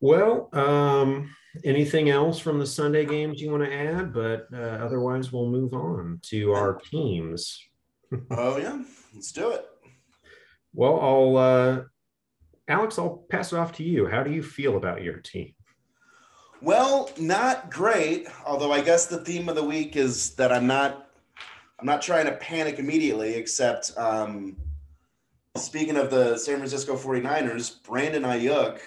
Well, 0.00 0.48
um, 0.52 1.32
anything 1.64 2.10
else 2.10 2.40
from 2.40 2.58
the 2.58 2.66
Sunday 2.66 3.04
games 3.04 3.40
you 3.40 3.52
want 3.52 3.62
to 3.64 3.72
add? 3.72 4.12
But 4.12 4.48
uh, 4.52 4.84
otherwise, 4.84 5.32
we'll 5.32 5.48
move 5.48 5.74
on 5.74 6.18
to 6.24 6.52
our 6.52 6.80
teams. 6.90 7.60
Oh 8.30 8.58
yeah, 8.58 8.82
let's 9.14 9.32
do 9.32 9.52
it. 9.52 9.64
Well, 10.74 11.00
I'll, 11.00 11.36
uh, 11.36 11.82
Alex, 12.68 12.98
I'll 12.98 13.24
pass 13.30 13.52
it 13.52 13.58
off 13.58 13.72
to 13.74 13.84
you. 13.84 14.06
How 14.06 14.22
do 14.22 14.30
you 14.30 14.42
feel 14.42 14.76
about 14.76 15.02
your 15.02 15.18
team? 15.18 15.54
Well, 16.60 17.10
not 17.18 17.70
great. 17.70 18.26
Although 18.46 18.72
I 18.72 18.80
guess 18.80 19.06
the 19.06 19.24
theme 19.24 19.48
of 19.48 19.56
the 19.56 19.64
week 19.64 19.96
is 19.96 20.34
that 20.36 20.52
I'm 20.52 20.66
not 20.66 21.08
I'm 21.82 21.86
not 21.86 22.00
trying 22.00 22.26
to 22.26 22.32
panic 22.32 22.78
immediately, 22.78 23.34
except 23.34 23.90
um, 23.98 24.56
speaking 25.56 25.96
of 25.96 26.12
the 26.12 26.38
San 26.38 26.58
Francisco 26.58 26.96
49ers, 26.96 27.82
Brandon 27.82 28.22
Aiyuk, 28.22 28.78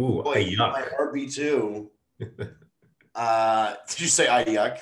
Ooh, 0.00 0.22
boy, 0.22 0.32
a 0.32 0.38
he's 0.38 0.56
my 0.56 0.86
yuck. 0.98 1.12
RB2. 1.12 1.86
uh, 3.14 3.74
did 3.90 4.00
you 4.00 4.06
say 4.06 4.24
Aiyuk? 4.24 4.78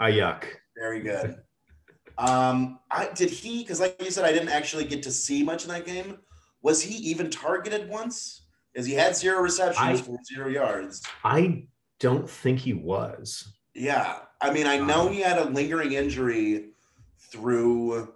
A 0.00 0.04
yuck. 0.04 0.44
Very 0.74 1.00
good. 1.00 1.36
Um, 2.16 2.78
I 2.90 3.10
did 3.14 3.28
he 3.28 3.62
because 3.62 3.78
like 3.78 4.02
you 4.02 4.10
said, 4.10 4.24
I 4.24 4.32
didn't 4.32 4.48
actually 4.48 4.86
get 4.86 5.02
to 5.02 5.10
see 5.10 5.42
much 5.42 5.64
in 5.64 5.68
that 5.72 5.84
game. 5.84 6.16
Was 6.62 6.80
he 6.80 6.94
even 7.10 7.28
targeted 7.28 7.90
once? 7.90 8.46
Because 8.72 8.86
he 8.86 8.94
had 8.94 9.14
zero 9.14 9.42
receptions 9.42 10.00
I- 10.00 10.02
for 10.02 10.16
zero 10.24 10.48
yards. 10.48 11.02
I 11.22 11.66
don't 12.00 12.28
think 12.28 12.60
he 12.60 12.72
was. 12.72 13.52
Yeah, 13.74 14.20
I 14.40 14.50
mean, 14.50 14.66
I 14.66 14.78
know 14.78 15.08
he 15.08 15.20
had 15.20 15.36
a 15.36 15.44
lingering 15.44 15.92
injury 15.92 16.70
through 17.20 18.12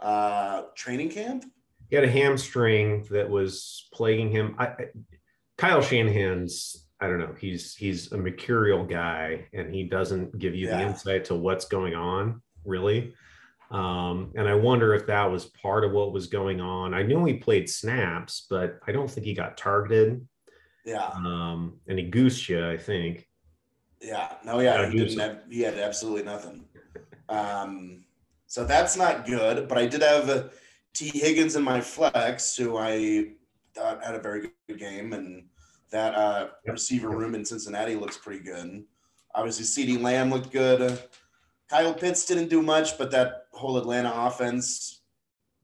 uh, 0.00 0.62
training 0.74 1.10
camp. 1.10 1.44
He 1.90 1.96
had 1.96 2.04
a 2.04 2.10
hamstring 2.10 3.06
that 3.10 3.28
was 3.28 3.88
plaguing 3.92 4.30
him. 4.30 4.56
I, 4.58 4.66
I- 4.66 4.88
Kyle 5.56 5.80
Shanahan's, 5.82 6.88
I 7.00 7.06
don't 7.06 7.20
know, 7.20 7.34
he's 7.38 7.76
he's 7.76 8.10
a 8.10 8.18
mercurial 8.18 8.84
guy 8.84 9.46
and 9.52 9.72
he 9.72 9.84
doesn't 9.84 10.36
give 10.36 10.54
you 10.56 10.66
the 10.66 10.80
insight 10.82 11.26
to 11.26 11.36
what's 11.36 11.66
going 11.66 11.94
on, 11.94 12.42
really. 12.64 13.14
Um, 13.70 14.32
and 14.36 14.48
I 14.48 14.54
wonder 14.56 14.94
if 14.94 15.06
that 15.06 15.30
was 15.30 15.46
part 15.46 15.84
of 15.84 15.92
what 15.92 16.12
was 16.12 16.26
going 16.26 16.60
on. 16.60 16.92
I 16.92 17.02
knew 17.04 17.24
he 17.24 17.34
played 17.34 17.70
snaps, 17.70 18.46
but 18.50 18.80
I 18.86 18.90
don't 18.92 19.08
think 19.08 19.26
he 19.26 19.32
got 19.34 19.56
targeted. 19.56 20.26
Yeah, 20.84 21.06
Um, 21.14 21.78
and 21.86 21.98
he 22.00 22.06
goosed 22.06 22.48
you, 22.48 22.68
I 22.68 22.76
think. 22.76 23.26
yeah, 24.00 24.34
no, 24.44 24.58
yeah, 24.60 24.82
Yeah, 24.82 24.90
he 24.90 24.98
he 24.98 25.04
didn't 25.04 25.18
have, 25.20 25.38
he 25.48 25.60
had 25.62 25.78
absolutely 25.78 26.24
nothing. 26.24 26.64
Um, 27.28 28.03
so 28.54 28.64
that's 28.64 28.96
not 28.96 29.26
good. 29.26 29.66
But 29.66 29.78
I 29.78 29.86
did 29.86 30.00
have 30.02 30.30
uh, 30.30 30.44
Tee 30.92 31.10
Higgins 31.12 31.56
in 31.56 31.64
my 31.64 31.80
flex, 31.80 32.54
who 32.54 32.76
I 32.76 33.32
thought 33.74 34.04
had 34.04 34.14
a 34.14 34.20
very 34.20 34.52
good 34.68 34.78
game, 34.78 35.12
and 35.12 35.46
that 35.90 36.14
uh, 36.14 36.50
receiver 36.64 37.08
room 37.08 37.34
in 37.34 37.44
Cincinnati 37.44 37.96
looks 37.96 38.16
pretty 38.16 38.44
good. 38.44 38.84
Obviously, 39.34 39.64
CeeDee 39.64 40.00
Lamb 40.00 40.30
looked 40.30 40.52
good. 40.52 41.02
Kyle 41.68 41.92
Pitts 41.92 42.26
didn't 42.26 42.48
do 42.48 42.62
much, 42.62 42.96
but 42.96 43.10
that 43.10 43.46
whole 43.50 43.76
Atlanta 43.76 44.12
offense 44.14 45.00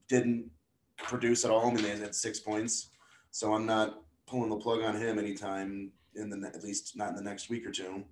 didn't 0.09 0.51
produce 0.97 1.45
at 1.45 1.53
all. 1.53 1.69
I 1.69 1.75
mean, 1.75 1.85
they 1.85 1.91
had 1.91 2.13
six 2.13 2.41
points, 2.41 2.89
so 3.31 3.55
I'm 3.55 3.67
not 3.67 4.03
pulling 4.27 4.51
the 4.51 4.57
plug 4.57 4.83
on 4.83 4.97
him 4.97 5.17
anytime 5.17 5.93
in 6.17 6.29
the 6.29 6.45
at 6.49 6.65
least 6.65 6.97
not 6.97 7.11
in 7.11 7.15
the 7.15 7.23
next 7.23 7.51
week 7.51 7.65
or 7.65 7.71
two. 7.71 8.03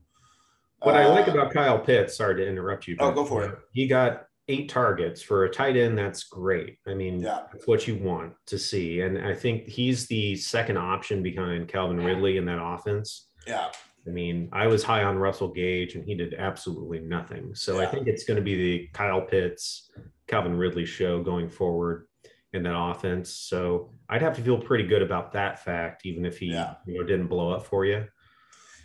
What 0.82 0.94
I 0.94 1.08
like 1.08 1.26
Uh, 1.26 1.32
about 1.32 1.52
Kyle 1.52 1.80
Pitts, 1.80 2.16
sorry 2.16 2.36
to 2.36 2.46
interrupt 2.46 2.86
you. 2.86 2.94
Oh, 3.00 3.10
go 3.10 3.24
for 3.24 3.42
uh, 3.42 3.48
it. 3.48 3.58
He 3.72 3.88
got 3.88 4.27
eight 4.48 4.68
targets 4.68 5.20
for 5.22 5.44
a 5.44 5.50
tight 5.50 5.76
end. 5.76 5.96
That's 5.98 6.24
great. 6.24 6.78
I 6.87 6.94
mean, 6.94 7.20
Yeah. 7.20 7.42
that's 7.52 7.66
what 7.66 7.87
you 7.87 7.96
want 7.96 8.32
to 8.46 8.58
see. 8.58 9.02
And 9.02 9.18
I 9.18 9.34
think 9.34 9.66
he's 9.66 10.06
the 10.06 10.37
second 10.37 10.78
option 10.78 11.22
behind 11.22 11.68
Calvin 11.68 11.98
Ridley 12.02 12.38
in 12.38 12.44
that 12.46 12.61
offense. 12.62 13.26
yeah, 13.46 13.70
I 14.06 14.11
mean, 14.11 14.48
I 14.52 14.66
was 14.66 14.82
high 14.82 15.04
on 15.04 15.18
Russell 15.18 15.48
Gage 15.48 15.94
and 15.94 16.04
he 16.04 16.14
did 16.14 16.34
absolutely 16.34 17.00
nothing. 17.00 17.54
So 17.54 17.80
I 17.80 17.87
think 17.87 18.06
it's 18.08 18.24
going 18.24 18.37
to 18.37 18.42
be 18.42 18.54
the 18.56 18.87
Kyle 18.92 19.20
Pitts, 19.22 19.90
Calvin 20.26 20.56
Ridley 20.56 20.84
show 20.87 21.22
going 21.22 21.48
forward 21.50 22.08
in 22.54 22.62
that 22.62 22.74
offense. 22.78 23.30
So 23.30 23.92
I'd 24.08 24.22
have 24.22 24.34
to 24.37 24.42
feel 24.42 24.58
pretty 24.58 24.84
good 24.87 25.02
about 25.02 25.32
that 25.32 25.62
fact, 25.64 26.06
even 26.06 26.24
if 26.24 26.38
he 26.38 26.46
Yeah. 26.46 26.74
you 26.87 26.98
know 26.98 27.06
didn't 27.06 27.28
blow 27.28 27.50
up 27.52 27.64
for 27.66 27.84
you. 27.84 28.06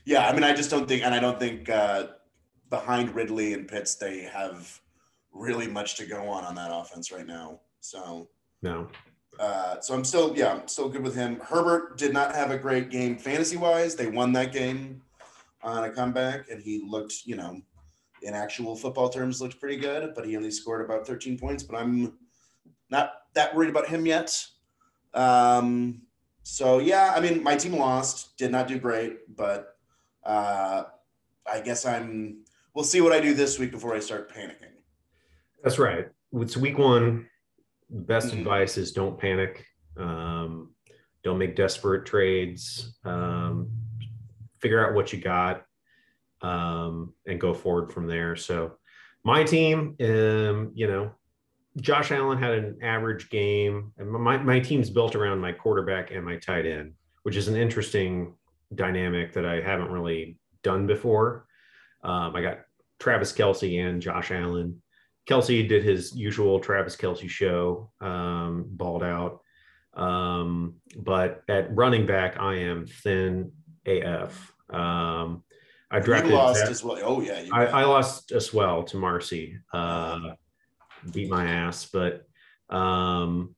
yeah. 0.06 0.28
I 0.28 0.34
mean, 0.34 0.44
I 0.44 0.54
just 0.54 0.70
don't 0.70 0.88
think, 0.88 1.04
and 1.04 1.14
I 1.16 1.20
don't 1.20 1.40
think 1.40 1.70
uh, 1.70 2.08
behind 2.70 3.16
Ridley 3.16 3.54
and 3.54 3.66
Pitts 3.68 3.96
they 3.96 4.22
have 4.24 4.80
really 5.34 5.68
much 5.68 5.96
to 5.96 6.06
go 6.06 6.28
on 6.28 6.44
on 6.44 6.56
that 6.56 6.72
offense 6.72 7.12
right 7.12 7.28
now. 7.28 7.60
So 7.80 8.30
No. 8.62 8.88
Uh, 9.40 9.80
so 9.82 9.96
I'm 9.96 10.04
still, 10.04 10.38
yeah, 10.38 10.54
I'm 10.54 10.68
still 10.68 10.90
good 10.90 11.02
with 11.02 11.16
him. 11.16 11.40
Herbert 11.40 11.98
did 11.98 12.14
not 12.14 12.36
have 12.36 12.52
a 12.52 12.58
great 12.58 12.92
game 12.92 13.18
fantasy 13.18 13.58
wise. 13.58 13.96
They 13.96 14.08
won 14.08 14.32
that 14.34 14.52
game 14.52 15.02
on 15.64 15.86
a 15.86 15.90
comeback, 15.90 16.50
and 16.52 16.62
he 16.62 16.84
looked, 16.88 17.26
you 17.26 17.36
know, 17.36 17.60
in 18.22 18.34
actual 18.34 18.76
football 18.76 19.10
terms, 19.10 19.42
looked 19.42 19.60
pretty 19.60 19.78
good. 19.78 20.14
But 20.14 20.28
he 20.28 20.38
only 20.38 20.52
scored 20.52 20.86
about 20.86 21.08
13 21.08 21.38
points. 21.40 21.64
But 21.64 21.78
I'm 21.78 22.14
not 22.90 23.14
that 23.34 23.56
worried 23.56 23.70
about 23.70 23.88
him 23.88 24.06
yet. 24.06 24.46
Um, 25.14 26.04
so 26.44 26.80
yeah, 26.80 27.14
I 27.16 27.20
mean, 27.20 27.42
my 27.42 27.56
team 27.56 27.76
lost, 27.78 28.38
did 28.38 28.52
not 28.52 28.68
do 28.68 28.78
great, 28.78 29.36
but 29.36 29.78
uh, 30.24 30.84
I 31.52 31.62
guess 31.62 31.86
I'm. 31.86 32.44
We'll 32.74 32.86
see 32.86 33.02
what 33.02 33.14
I 33.14 33.20
do 33.20 33.34
this 33.34 33.60
week 33.60 33.72
before 33.72 33.96
I 33.96 34.00
start 34.00 34.34
panicking. 34.34 34.73
That's 35.64 35.80
right. 35.80 36.08
It's 36.34 36.58
week 36.58 36.78
one. 36.78 37.28
The 37.90 38.02
best 38.02 38.34
Mhm. 38.34 38.40
advice 38.40 38.78
is 38.78 38.92
don't 38.92 39.18
panic. 39.18 39.66
Um, 39.98 40.76
don't 41.24 41.38
make 41.38 41.56
desperate 41.56 42.06
trades. 42.06 43.00
Um, 43.06 43.72
figure 44.60 44.86
out 44.86 44.94
what 44.94 45.14
you 45.14 45.20
got 45.22 45.66
um, 46.42 47.14
and 47.26 47.40
go 47.40 47.54
forward 47.54 47.94
from 47.94 48.08
there. 48.08 48.36
So, 48.36 48.78
my 49.24 49.44
team, 49.44 49.96
um, 50.02 50.72
you 50.74 50.88
know, 50.88 51.16
Josh 51.78 52.12
Allen 52.12 52.38
had 52.38 52.54
an 52.54 52.84
average 52.84 53.30
game. 53.30 53.94
And 53.98 54.12
my, 54.12 54.38
my 54.38 54.60
team's 54.60 54.90
built 54.90 55.16
around 55.16 55.40
my 55.40 55.54
quarterback 55.54 56.12
and 56.12 56.26
my 56.26 56.36
tight 56.38 56.66
end, 56.66 56.94
which 57.24 57.38
is 57.38 57.48
an 57.48 57.56
interesting 57.56 58.36
dynamic 58.76 59.32
that 59.34 59.46
I 59.46 59.62
haven't 59.62 59.92
really 59.92 60.38
done 60.62 60.88
before. 60.88 61.48
Um, 62.04 62.36
I 62.36 62.42
got 62.42 62.60
Travis 63.00 63.32
Kelce 63.32 63.80
and 63.82 64.02
Josh 64.02 64.30
Allen. 64.32 64.82
Kelce 65.28 65.68
did 65.68 65.84
his 65.84 66.16
usual 66.16 66.60
Travis 66.60 66.96
Kelce 66.96 67.30
show, 67.30 67.92
um, 68.02 68.66
balled 68.68 69.04
out. 69.04 69.40
Um, 69.94 70.76
but 70.98 71.44
at 71.48 71.76
running 71.76 72.06
back, 72.06 72.40
I 72.40 72.56
am 72.56 72.86
thin 72.86 73.52
AF. 73.86 74.52
Um, 74.70 75.44
I 75.92 76.00
drafted. 76.00 76.32
you 76.32 76.38
lost 76.38 76.64
as 76.64 76.84
well. 76.84 76.98
Oh 77.04 77.22
yeah, 77.22 77.44
I. 77.52 77.68
I 77.68 77.84
lost 77.86 78.32
as 78.32 78.52
well 78.54 78.84
to 78.84 78.98
Marcy. 78.98 79.58
Uh, 79.72 80.32
beat 81.12 81.30
my 81.30 81.46
ass, 81.46 81.86
but 81.86 82.26
um, 82.70 83.56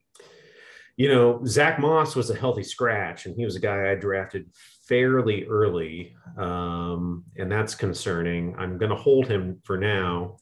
you 0.97 1.10
know, 1.10 1.41
Zach 1.45 1.80
Moss 1.80 2.15
was 2.15 2.30
a 2.30 2.36
healthy 2.36 2.63
scratch, 2.63 3.25
and 3.25 3.36
he 3.36 3.45
was 3.45 3.56
a 3.56 3.60
guy 3.60 3.91
I 3.91 3.95
drafted 3.95 4.49
fairly 4.88 5.45
early, 5.45 6.15
um, 6.38 7.23
and 7.38 7.51
that's 7.51 7.75
concerning. 7.75 8.56
I'm 8.58 8.78
going 8.78 8.91
to 8.91 8.95
hold 8.95 9.28
him 9.28 9.62
for 9.63 9.78
now. 9.78 10.38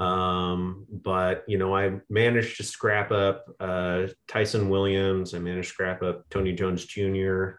Um, 0.00 0.86
but 0.90 1.44
you 1.46 1.58
know, 1.58 1.76
I 1.76 2.00
managed 2.08 2.56
to 2.56 2.62
scrap 2.62 3.12
up 3.12 3.44
uh, 3.60 4.06
Ty'Son 4.26 4.70
Williams. 4.70 5.34
I 5.34 5.38
managed 5.38 5.68
to 5.68 5.74
scrap 5.74 6.02
up 6.02 6.24
Tony 6.30 6.52
Jones 6.52 6.86
Jr. 6.86 7.50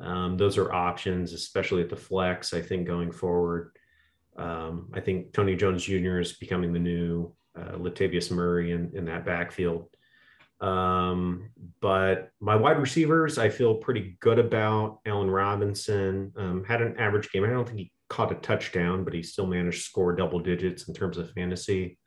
Um, 0.00 0.36
those 0.36 0.58
are 0.58 0.72
options, 0.72 1.32
especially 1.32 1.82
at 1.82 1.88
the 1.88 1.96
flex. 1.96 2.52
I 2.52 2.60
think 2.60 2.86
going 2.86 3.12
forward, 3.12 3.70
um, 4.36 4.90
I 4.92 5.00
think 5.00 5.32
Tony 5.32 5.54
Jones 5.54 5.84
Jr. 5.84 6.18
is 6.18 6.32
becoming 6.32 6.72
the 6.72 6.80
new 6.80 7.32
uh, 7.56 7.76
Latavius 7.76 8.30
Murray 8.30 8.72
in, 8.72 8.90
in 8.94 9.04
that 9.06 9.24
backfield. 9.24 9.88
Um, 10.60 11.50
but 11.80 12.30
my 12.40 12.56
wide 12.56 12.78
receivers, 12.78 13.38
I 13.38 13.48
feel 13.48 13.76
pretty 13.76 14.16
good 14.20 14.38
about. 14.38 15.00
Allen 15.06 15.30
Robinson 15.30 16.32
um, 16.36 16.64
had 16.64 16.82
an 16.82 16.96
average 16.98 17.30
game. 17.30 17.44
I 17.44 17.50
don't 17.50 17.66
think 17.66 17.78
he 17.78 17.92
caught 18.08 18.32
a 18.32 18.36
touchdown, 18.36 19.04
but 19.04 19.12
he 19.12 19.22
still 19.22 19.46
managed 19.46 19.78
to 19.78 19.84
score 19.84 20.14
double 20.14 20.38
digits 20.40 20.88
in 20.88 20.94
terms 20.94 21.18
of 21.18 21.30
fantasy. 21.32 21.98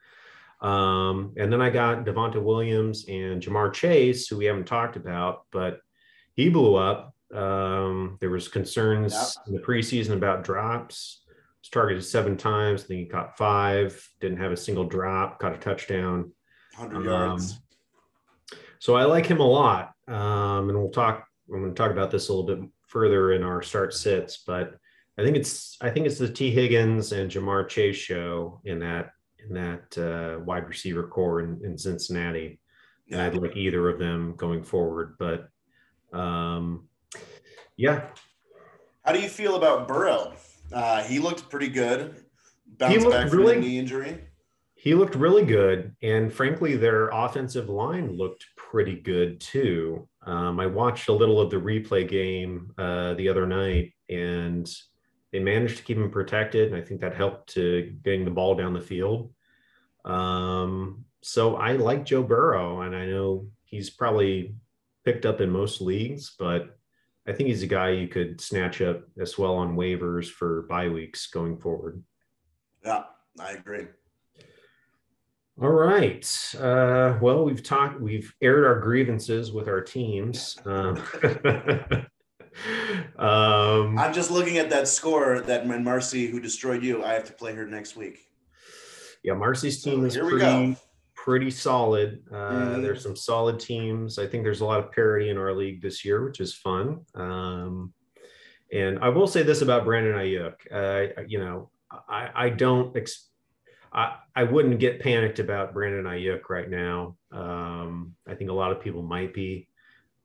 Um, 0.61 1.33
and 1.37 1.51
then 1.51 1.61
I 1.61 1.69
got 1.69 2.05
Devonta 2.05 2.41
Williams 2.41 3.05
and 3.07 3.41
Ja'Marr 3.41 3.73
Chase, 3.73 4.27
who 4.27 4.37
we 4.37 4.45
haven't 4.45 4.65
talked 4.67 4.95
about, 4.97 5.45
but 5.51 5.79
he 6.33 6.49
blew 6.49 6.75
up. 6.75 7.13
Um, 7.33 8.17
there 8.19 8.29
was 8.29 8.47
concerns 8.47 9.37
in 9.47 9.53
the 9.53 9.59
preseason 9.61 10.13
about 10.13 10.43
drops. 10.43 11.23
Was 11.61 11.69
targeted 11.69 12.03
seven 12.05 12.37
times. 12.37 12.83
I 12.83 12.87
think 12.87 12.99
he 13.01 13.05
caught 13.05 13.37
five. 13.37 14.09
Didn't 14.21 14.37
have 14.39 14.51
a 14.51 14.57
single 14.57 14.85
drop. 14.85 15.39
Caught 15.39 15.55
a 15.55 15.57
touchdown. 15.57 16.31
100 16.77 16.95
Um, 16.97 17.03
yards. 17.05 17.59
So 18.79 18.95
I 18.95 19.03
like 19.03 19.25
him 19.25 19.41
a 19.41 19.47
lot. 19.47 19.91
Um, 20.07 20.69
and 20.69 20.77
we'll 20.77 20.89
talk. 20.89 21.27
I'm 21.53 21.61
going 21.61 21.73
to 21.73 21.77
talk 21.77 21.91
about 21.91 22.11
this 22.11 22.29
a 22.29 22.33
little 22.33 22.55
bit 22.55 22.69
further 22.87 23.33
in 23.33 23.43
our 23.43 23.61
start 23.61 23.93
sits, 23.93 24.37
but 24.45 24.75
I 25.17 25.23
think 25.23 25.35
it's 25.35 25.77
I 25.81 25.89
think 25.89 26.05
it's 26.05 26.17
the 26.17 26.29
Tee 26.29 26.51
Higgins 26.51 27.11
and 27.11 27.29
Ja'Marr 27.29 27.67
Chase 27.67 27.95
show 27.97 28.61
in 28.65 28.79
that 28.79 29.11
in 29.47 29.53
that 29.53 29.97
uh, 29.97 30.39
wide 30.43 30.67
receiver 30.67 31.07
core 31.07 31.41
in, 31.41 31.59
in 31.63 31.77
Cincinnati, 31.77 32.59
and 33.11 33.21
I'd 33.21 33.35
like 33.35 33.55
either 33.57 33.89
of 33.89 33.99
them 33.99 34.35
going 34.37 34.63
forward. 34.63 35.15
But 35.19 35.49
um, 36.17 36.87
yeah, 37.77 38.07
How 39.03 39.11
do 39.13 39.19
you 39.19 39.29
feel 39.29 39.55
about 39.55 39.87
Burrow? 39.87 40.33
Uh, 40.71 41.03
he 41.03 41.19
looked 41.19 41.49
pretty 41.49 41.69
good. 41.69 42.23
Bounced 42.77 42.99
looked 43.01 43.11
back 43.11 43.29
from 43.29 43.39
really- 43.39 43.55
the 43.55 43.61
knee 43.61 43.79
injury. 43.79 44.23
he 44.75 44.93
looked 44.93 45.15
really 45.15 45.43
good, 45.45 45.95
and 46.01 46.31
frankly, 46.31 46.77
their 46.77 47.09
offensive 47.09 47.67
line 47.69 48.15
looked 48.15 48.45
pretty 48.55 48.95
good 48.95 49.39
too. 49.41 50.07
Um, 50.25 50.59
I 50.59 50.65
watched 50.67 51.09
a 51.09 51.13
little 51.13 51.41
of 51.41 51.49
the 51.49 51.57
replay 51.57 52.07
game 52.07 52.71
uh, 52.77 53.15
the 53.15 53.27
other 53.27 53.45
night, 53.47 53.93
and 54.09 54.69
they 55.31 55.39
managed 55.39 55.77
to 55.77 55.83
keep 55.83 55.97
him 55.97 56.09
protected. 56.09 56.71
And 56.71 56.75
I 56.75 56.85
think 56.85 57.01
that 57.01 57.15
helped 57.15 57.53
to 57.53 57.93
getting 58.03 58.25
the 58.25 58.31
ball 58.31 58.55
down 58.55 58.73
the 58.73 58.81
field. 58.81 59.31
Um, 60.05 61.05
so 61.21 61.55
I 61.55 61.73
like 61.73 62.05
Joe 62.05 62.23
Burrow, 62.23 62.81
and 62.81 62.95
I 62.95 63.05
know 63.05 63.47
he's 63.63 63.89
probably 63.89 64.55
picked 65.03 65.25
up 65.25 65.41
in 65.41 65.49
most 65.49 65.81
leagues, 65.81 66.35
but 66.37 66.77
I 67.27 67.33
think 67.33 67.49
he's 67.49 67.63
a 67.63 67.67
guy 67.67 67.89
you 67.89 68.07
could 68.07 68.41
snatch 68.41 68.81
up 68.81 69.03
as 69.19 69.37
well 69.37 69.55
on 69.55 69.75
waivers 69.75 70.29
for 70.29 70.63
bye 70.63 70.89
weeks 70.89 71.27
going 71.27 71.57
forward. 71.57 72.01
Yeah, 72.83 73.03
I 73.39 73.51
agree. 73.51 73.87
All 75.61 75.69
right. 75.69 76.55
Uh, 76.57 77.17
well, 77.21 77.43
we've 77.43 77.61
talked, 77.61 77.99
we've 77.99 78.33
aired 78.41 78.65
our 78.65 78.79
grievances 78.79 79.51
with 79.51 79.67
our 79.67 79.81
teams. 79.81 80.57
Um, 80.65 81.03
um, 83.17 83.97
I'm 83.97 84.13
just 84.13 84.31
looking 84.31 84.57
at 84.57 84.69
that 84.69 84.87
score 84.87 85.41
that 85.41 85.65
when 85.67 85.83
Marcy, 85.83 86.27
who 86.27 86.39
destroyed 86.39 86.83
you, 86.83 87.03
I 87.03 87.13
have 87.13 87.25
to 87.25 87.33
play 87.33 87.53
her 87.55 87.65
next 87.65 87.95
week. 87.95 88.19
yeah, 89.23 89.33
Marcy's 89.33 89.83
team 89.83 90.05
is 90.05 90.13
Here 90.13 90.25
we 90.25 90.31
pretty, 90.39 90.75
pretty 91.15 91.51
solid. 91.51 92.23
Uh, 92.31 92.35
Mhm. 92.51 92.81
There's 92.81 93.03
some 93.03 93.15
solid 93.15 93.59
teams. 93.59 94.17
I 94.19 94.27
think 94.27 94.43
there's 94.43 94.61
a 94.61 94.65
lot 94.65 94.79
of 94.79 94.91
parity 94.91 95.29
in 95.29 95.37
our 95.37 95.53
league 95.53 95.81
this 95.81 96.03
year, 96.05 96.23
which 96.23 96.39
is 96.39 96.53
fun. 96.55 97.01
Um, 97.15 97.93
and 98.71 98.99
I 98.99 99.09
will 99.09 99.27
say 99.27 99.41
this 99.43 99.61
about 99.61 99.83
Brandon 99.85 100.13
Aiyuk. 100.13 100.53
Uh, 100.71 101.21
you 101.27 101.39
know, 101.39 101.71
I, 102.07 102.29
I 102.35 102.49
don't, 102.49 102.95
ex- 102.95 103.29
I, 103.91 104.17
I 104.35 104.43
wouldn't 104.43 104.79
get 104.79 104.99
panicked 105.01 105.39
about 105.39 105.73
Brandon 105.73 106.05
Aiyuk 106.05 106.47
right 106.49 106.69
now. 106.69 107.17
Um, 107.31 108.15
I 108.27 108.35
think 108.35 108.51
a 108.51 108.53
lot 108.53 108.71
of 108.71 108.79
people 108.79 109.01
might 109.01 109.33
be, 109.33 109.67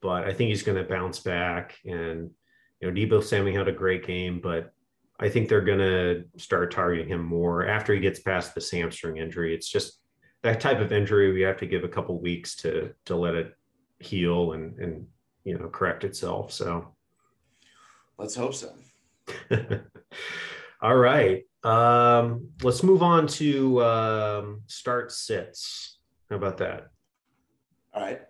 but 0.04 0.24
I 0.24 0.34
think 0.34 0.50
he's 0.50 0.62
going 0.62 0.76
to 0.76 0.84
bounce 0.84 1.20
back. 1.20 1.78
And, 1.86 2.30
you 2.78 2.86
know, 2.86 2.92
Deebo 2.92 3.24
Samuel 3.24 3.56
had 3.56 3.68
a 3.68 3.72
great 3.72 4.06
game, 4.06 4.38
but 4.38 4.70
I 5.18 5.30
think 5.30 5.48
they're 5.48 5.62
going 5.62 5.78
to 5.78 6.24
start 6.36 6.70
targeting 6.70 7.08
him 7.08 7.24
more 7.24 7.66
after 7.66 7.94
he 7.94 8.00
gets 8.00 8.20
past 8.20 8.54
the 8.54 8.68
hamstring 8.70 9.16
injury. 9.16 9.54
It's 9.54 9.70
just 9.70 10.02
that 10.42 10.60
type 10.60 10.80
of 10.80 10.92
injury. 10.92 11.32
We 11.32 11.40
have 11.40 11.56
to 11.56 11.66
give 11.66 11.84
a 11.84 11.88
couple 11.88 12.20
weeks 12.20 12.54
to 12.56 12.92
to 13.06 13.16
let 13.16 13.34
it 13.34 13.56
heal 13.98 14.52
and 14.52 14.78
and 14.78 15.06
you 15.44 15.56
know 15.58 15.68
correct 15.68 16.04
itself. 16.04 16.52
So, 16.52 16.94
Let's 18.18 18.34
hope 18.34 18.54
so. 18.54 18.74
all 20.82 20.96
right, 20.96 21.44
um, 21.62 22.50
let's 22.62 22.82
move 22.82 23.02
on 23.02 23.26
to 23.28 23.82
um, 23.82 24.62
start 24.66 25.12
sits. 25.12 25.98
How 26.28 26.36
about 26.36 26.58
that? 26.58 26.88
All 27.94 28.02
right. 28.02 28.20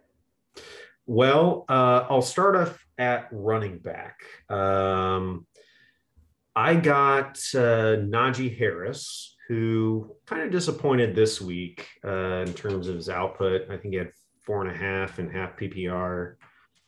Well, 1.06 1.64
uh, 1.68 2.06
I'll 2.08 2.22
start 2.22 2.56
off 2.56 2.84
at 2.98 3.28
running 3.30 3.78
back. 3.78 4.20
Um, 4.48 5.46
I 6.56 6.76
got 6.76 7.38
uh, 7.54 8.00
Najee 8.00 8.56
Harris, 8.56 9.36
who 9.48 10.16
kind 10.26 10.42
of 10.42 10.50
disappointed 10.50 11.14
this 11.14 11.40
week 11.40 11.86
uh, 12.04 12.44
in 12.46 12.54
terms 12.54 12.88
of 12.88 12.94
his 12.94 13.08
output. 13.08 13.62
I 13.70 13.76
think 13.76 13.92
he 13.92 13.98
had 13.98 14.12
four 14.46 14.64
and 14.64 14.74
a 14.74 14.78
half 14.78 15.18
and 15.18 15.30
half 15.30 15.56
PPR 15.58 16.36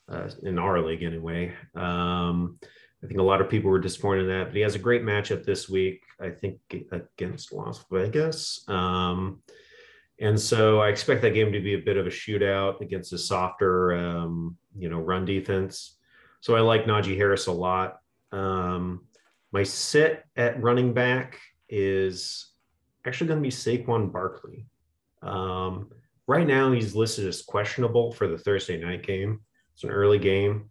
uh, 0.09 0.31
in 0.43 0.59
our 0.59 0.81
league, 0.81 1.03
anyway. 1.03 1.53
Um, 1.75 2.59
I 3.03 3.07
think 3.07 3.21
a 3.21 3.25
lot 3.25 3.41
of 3.41 3.51
people 3.51 3.71
were 3.71 3.81
disappointed 3.81 4.23
in 4.23 4.29
that, 4.29 4.47
but 4.47 4.55
he 4.57 4.63
has 4.63 4.75
a 4.75 4.81
great 4.81 5.03
matchup 5.03 5.45
this 5.45 5.69
week, 5.69 6.01
I 6.21 6.31
think, 6.31 6.59
against 6.93 7.53
Las 7.53 7.85
Vegas. 7.91 8.65
Um, 8.69 9.43
and 10.19 10.41
so 10.41 10.81
I 10.81 10.89
expect 10.89 11.23
that 11.23 11.35
game 11.35 11.53
to 11.53 11.61
be 11.61 11.75
a 11.75 11.79
bit 11.79 11.97
of 11.97 12.07
a 12.07 12.11
shootout 12.11 12.81
against 12.81 13.13
a 13.13 13.19
softer, 13.19 13.95
um, 13.95 14.57
you 14.77 14.89
know, 14.89 14.99
run 14.99 15.25
defense. 15.25 15.99
So 16.41 16.57
I 16.57 16.61
like 16.61 16.85
Najee 16.85 17.17
Harris 17.17 17.49
a 17.49 17.53
lot. 17.53 17.99
Um, 18.33 19.07
my 19.53 19.63
sit 19.63 20.25
at 20.37 20.63
running 20.63 20.95
back 20.95 21.39
is 21.69 22.53
actually 23.07 23.29
going 23.29 23.41
to 23.41 23.43
be 23.43 23.51
Saquon 23.51 24.11
Barkley. 24.11 24.67
Um, 25.23 25.91
right 26.27 26.47
now, 26.47 26.73
he's 26.73 26.95
listed 26.95 27.27
as 27.27 27.43
questionable 27.43 28.13
for 28.13 28.27
the 28.27 28.39
Thursday 28.39 28.79
night 28.79 29.03
game. 29.03 29.41
It's 29.75 29.85
an 29.85 29.91
early 29.91 30.19
game. 30.19 30.71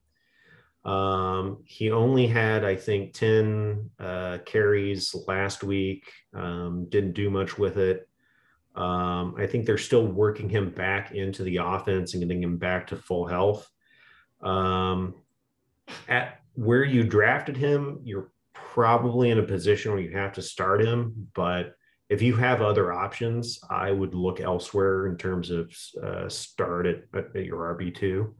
Um, 0.86 1.64
he 1.66 1.92
only 1.92 2.28
had, 2.28 2.64
I 2.64 2.76
think, 2.76 3.14
10 3.14 3.90
uh, 4.00 4.38
carries 4.46 5.16
last 5.28 5.64
week, 5.64 6.12
um, 6.34 6.88
didn't 6.90 7.14
do 7.14 7.30
much 7.30 7.58
with 7.58 7.78
it. 7.78 8.08
Um, 8.76 9.36
I 9.38 9.48
think 9.48 9.66
they're 9.66 9.78
still 9.78 10.06
working 10.06 10.50
him 10.50 10.70
back 10.70 11.12
into 11.12 11.44
the 11.44 11.58
offense 11.58 12.14
and 12.14 12.22
getting 12.22 12.44
him 12.44 12.58
back 12.58 12.88
to 12.88 12.96
full 12.96 13.26
health. 13.26 13.70
Um, 14.42 15.16
at 16.08 16.42
where 16.54 16.84
you 16.84 17.04
drafted 17.04 17.58
him, 17.58 18.02
you're 18.04 18.32
probably 18.54 19.30
in 19.30 19.40
a 19.40 19.44
position 19.44 19.92
where 19.92 20.02
you 20.02 20.18
have 20.18 20.34
to 20.34 20.42
start 20.42 20.82
him. 20.82 21.30
But 21.34 21.76
if 22.10 22.22
you 22.22 22.36
have 22.36 22.62
other 22.62 22.92
options, 22.92 23.60
I 23.70 23.92
would 23.92 24.14
look 24.14 24.40
elsewhere 24.40 25.08
in 25.08 25.18
terms 25.18 25.50
of 25.50 25.74
uh, 26.04 26.30
start 26.30 26.86
at, 26.86 27.04
at 27.14 27.46
your 27.46 27.76
RB2, 27.76 28.32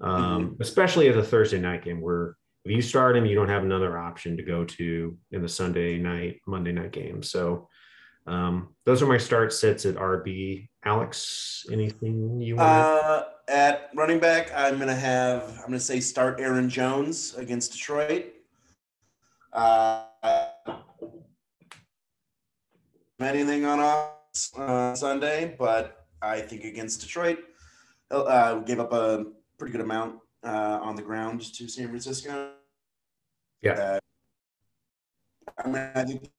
um, 0.00 0.56
especially 0.60 1.08
at 1.08 1.16
a 1.16 1.22
Thursday 1.22 1.58
night 1.58 1.84
game 1.84 2.00
where 2.00 2.36
if 2.64 2.72
you 2.72 2.82
start 2.82 3.16
him, 3.16 3.24
you 3.24 3.34
don't 3.34 3.48
have 3.48 3.62
another 3.62 3.96
option 3.96 4.36
to 4.36 4.42
go 4.42 4.64
to 4.64 5.16
in 5.30 5.40
the 5.40 5.48
Sunday 5.48 5.96
night, 5.96 6.40
Monday 6.46 6.72
night 6.72 6.92
game. 6.92 7.22
So, 7.22 7.68
um, 8.28 8.74
those 8.84 9.02
are 9.02 9.06
my 9.06 9.18
start 9.18 9.52
sets 9.52 9.86
at 9.86 9.96
RB. 9.96 10.68
Alex, 10.84 11.64
anything 11.72 12.40
you 12.40 12.56
want? 12.56 12.68
Uh, 12.68 13.24
at 13.48 13.90
running 13.94 14.20
back, 14.20 14.52
I'm 14.54 14.78
gonna 14.78 14.94
have 14.94 15.42
I'm 15.58 15.66
gonna 15.66 15.80
say 15.80 16.00
start 16.00 16.40
Aaron 16.40 16.68
Jones 16.68 17.34
against 17.36 17.72
Detroit. 17.72 18.34
Uh, 19.52 20.04
anything 23.20 23.64
on 23.64 23.80
us 23.80 24.52
uh, 24.56 24.94
Sunday, 24.94 25.56
but 25.58 26.06
I 26.22 26.40
think 26.40 26.64
against 26.64 27.00
Detroit, 27.00 27.38
uh, 28.10 28.60
gave 28.60 28.80
up 28.80 28.92
a 28.92 29.24
pretty 29.58 29.72
good 29.72 29.80
amount 29.80 30.16
uh, 30.44 30.78
on 30.82 30.94
the 30.96 31.02
ground 31.02 31.40
to 31.54 31.68
San 31.68 31.88
Francisco. 31.88 32.52
Yeah. 33.62 33.72
Uh, 33.72 33.98
I 35.64 35.68
mean, 35.68 35.90
I 35.94 36.04
think 36.04 36.30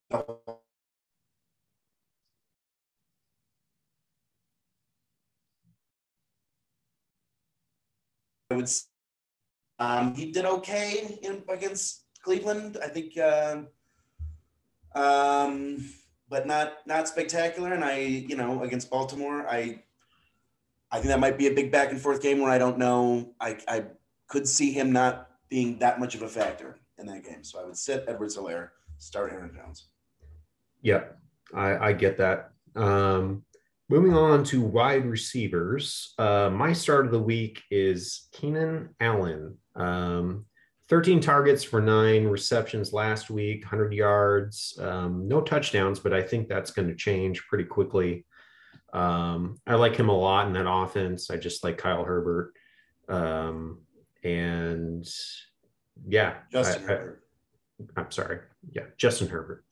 I 8.52 8.56
would. 8.56 8.70
Um, 9.78 10.16
he 10.16 10.32
did 10.32 10.46
okay 10.46 11.18
in, 11.22 11.44
against 11.48 12.04
Cleveland. 12.24 12.78
I 12.84 12.88
think, 12.88 13.18
uh, 13.18 13.62
um, 14.96 15.86
but 16.30 16.48
not 16.48 16.78
not 16.86 17.08
spectacular. 17.08 17.74
And 17.74 17.84
I, 17.84 18.00
you 18.00 18.36
know, 18.36 18.64
against 18.64 18.90
Baltimore, 18.90 19.48
I, 19.48 19.84
I 20.92 20.98
think 20.98 21.08
that 21.08 21.20
might 21.20 21.38
be 21.38 21.48
a 21.48 21.54
big 21.54 21.72
back 21.72 21.92
and 21.92 22.02
forth 22.02 22.22
game 22.22 22.40
where 22.40 22.52
I 22.52 22.58
don't 22.58 22.78
know. 22.78 23.34
I 23.40 23.58
I 23.68 23.86
could 24.28 24.48
see 24.48 24.72
him 24.72 24.92
not 24.92 25.30
being 25.50 25.80
that 25.80 26.00
much 26.00 26.16
of 26.16 26.22
a 26.24 26.28
factor 26.28 26.80
in 26.98 27.06
that 27.08 27.24
game. 27.24 27.44
So 27.44 27.62
I 27.62 27.66
would 27.66 27.78
sit 27.78 28.06
Edwards 28.08 28.38
Helaire, 28.38 28.70
start 28.98 29.32
Aaron 29.32 29.52
Jones. 29.56 29.88
Yeah, 30.82 31.04
I, 31.54 31.90
I 31.90 31.94
get 31.94 32.18
that. 32.18 32.52
Um, 32.76 33.44
moving 33.90 34.14
on 34.14 34.44
to 34.46 34.62
wide 34.62 35.06
receivers, 35.06 36.14
uh, 36.20 36.50
my 36.54 36.72
start 36.72 37.06
of 37.06 37.12
the 37.12 37.20
week 37.20 37.64
is 37.72 38.30
Keenan 38.32 38.90
Allen. 39.00 39.58
Um, 39.76 40.46
13 40.90 41.20
targets 41.20 41.64
for 41.64 41.82
nine 41.82 42.26
receptions 42.26 42.94
last 42.94 43.30
week, 43.30 43.64
100 43.64 43.94
yards, 43.94 44.78
um, 44.82 45.28
no 45.28 45.42
touchdowns, 45.42 46.00
but 46.00 46.14
I 46.14 46.22
think 46.22 46.48
that's 46.48 46.72
going 46.72 46.88
to 46.88 46.96
change 46.96 47.46
pretty 47.48 47.64
quickly. 47.64 48.26
Um, 48.94 49.58
I 49.68 49.76
like 49.76 49.96
him 49.96 50.10
a 50.10 50.18
lot 50.18 50.48
in 50.48 50.54
that 50.54 50.70
offense. 50.70 51.30
I 51.30 51.38
just 51.38 51.64
like 51.64 51.78
Kyle 51.78 52.04
Herbert. 52.04 52.54
Um, 53.08 53.82
and 54.24 55.08
yeah, 56.08 56.38
Justin 56.52 56.84
I, 56.84 56.88
Herbert. 56.88 57.24
I, 57.98 58.02
am 58.02 58.12
sorry. 58.12 58.40
Yeah, 58.72 58.84
Justin 58.98 59.30
Herbert. 59.30 59.64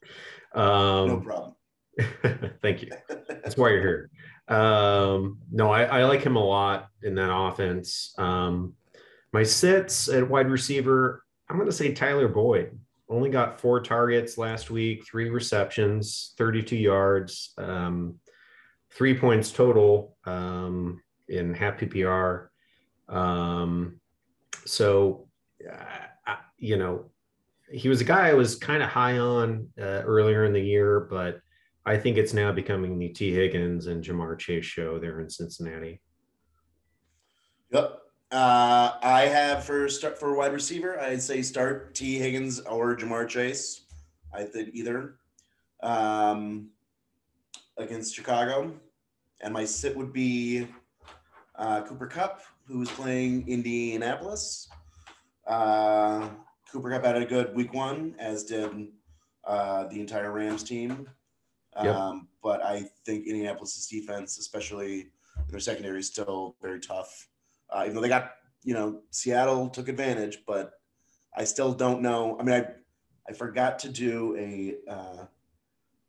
no 0.54 0.62
Um, 0.62 1.22
problem. 1.22 1.54
thank 2.62 2.82
you. 2.82 2.90
That's 3.28 3.56
why 3.56 3.70
you're 3.70 3.80
here. 3.80 4.10
Um, 4.48 5.38
no, 5.50 5.70
I, 5.70 5.84
I 5.84 6.04
like 6.04 6.22
him 6.22 6.36
a 6.36 6.44
lot 6.44 6.88
in 7.02 7.14
that 7.16 7.34
offense. 7.34 8.14
Um, 8.18 8.74
my 9.32 9.42
sits 9.42 10.08
at 10.08 10.28
wide 10.28 10.50
receiver, 10.50 11.22
I'm 11.48 11.56
going 11.56 11.68
to 11.68 11.76
say 11.76 11.92
Tyler 11.92 12.28
Boyd. 12.28 12.78
Only 13.10 13.30
got 13.30 13.60
four 13.60 13.80
targets 13.80 14.36
last 14.36 14.70
week, 14.70 15.06
three 15.06 15.30
receptions, 15.30 16.34
32 16.36 16.76
yards, 16.76 17.54
um, 17.56 18.16
three 18.90 19.16
points 19.18 19.50
total 19.50 20.16
um, 20.24 21.00
in 21.28 21.54
half 21.54 21.78
PPR. 21.78 22.48
Um, 23.08 24.00
so, 24.66 25.26
uh, 25.70 26.34
you 26.58 26.76
know, 26.76 27.06
he 27.70 27.88
was 27.88 28.00
a 28.00 28.04
guy 28.04 28.28
I 28.28 28.34
was 28.34 28.56
kind 28.56 28.82
of 28.82 28.88
high 28.88 29.18
on 29.18 29.68
uh, 29.78 30.02
earlier 30.04 30.44
in 30.44 30.52
the 30.52 30.60
year, 30.60 31.00
but 31.00 31.40
I 31.88 31.96
think 31.96 32.18
it's 32.18 32.34
now 32.34 32.52
becoming 32.52 32.98
the 32.98 33.08
Tee 33.08 33.32
Higgins 33.32 33.86
and 33.86 34.04
Ja'Marr 34.04 34.38
Chase 34.38 34.66
show 34.66 34.98
there 34.98 35.20
in 35.20 35.30
Cincinnati. 35.30 36.02
Yep. 37.72 38.00
Uh, 38.30 38.92
I 39.02 39.22
have 39.22 39.64
for 39.64 39.88
start 39.88 40.18
for 40.18 40.36
wide 40.36 40.52
receiver, 40.52 41.00
I'd 41.00 41.22
say 41.22 41.40
start 41.40 41.94
Tee 41.94 42.18
Higgins 42.18 42.60
or 42.60 42.94
Ja'Marr 42.94 43.26
Chase. 43.26 43.86
I 44.34 44.44
think 44.44 44.68
either 44.74 45.14
um, 45.82 46.68
against 47.78 48.14
Chicago, 48.14 48.70
and 49.40 49.54
my 49.54 49.64
sit 49.64 49.96
would 49.96 50.12
be 50.12 50.68
uh, 51.54 51.80
Cooper 51.84 52.06
Kupp, 52.06 52.42
who 52.66 52.80
was 52.80 52.90
playing 52.90 53.48
Indianapolis. 53.48 54.68
Uh, 55.46 56.28
Cooper 56.70 56.90
Kupp 56.90 57.06
had 57.06 57.16
a 57.16 57.24
good 57.24 57.56
week 57.56 57.72
one, 57.72 58.14
as 58.18 58.44
did 58.44 58.88
uh, 59.44 59.84
the 59.84 59.98
entire 59.98 60.30
Rams 60.30 60.62
team. 60.62 61.08
Yep. 61.82 61.94
Um, 61.94 62.28
but 62.42 62.62
I 62.62 62.84
think 63.04 63.26
Indianapolis' 63.26 63.86
defense, 63.86 64.38
especially 64.38 65.08
their 65.48 65.60
secondary, 65.60 66.00
is 66.00 66.06
still 66.06 66.56
very 66.60 66.80
tough. 66.80 67.28
Uh, 67.70 67.82
even 67.84 67.94
though 67.94 68.00
they 68.00 68.08
got, 68.08 68.32
you 68.64 68.74
know, 68.74 69.02
Seattle 69.10 69.68
took 69.68 69.88
advantage, 69.88 70.38
but 70.46 70.72
I 71.36 71.44
still 71.44 71.72
don't 71.72 72.02
know. 72.02 72.36
I 72.40 72.42
mean, 72.42 72.54
I 72.54 72.66
I 73.28 73.32
forgot 73.32 73.78
to 73.80 73.88
do 73.90 74.36
a 74.38 74.90
uh, 74.90 75.24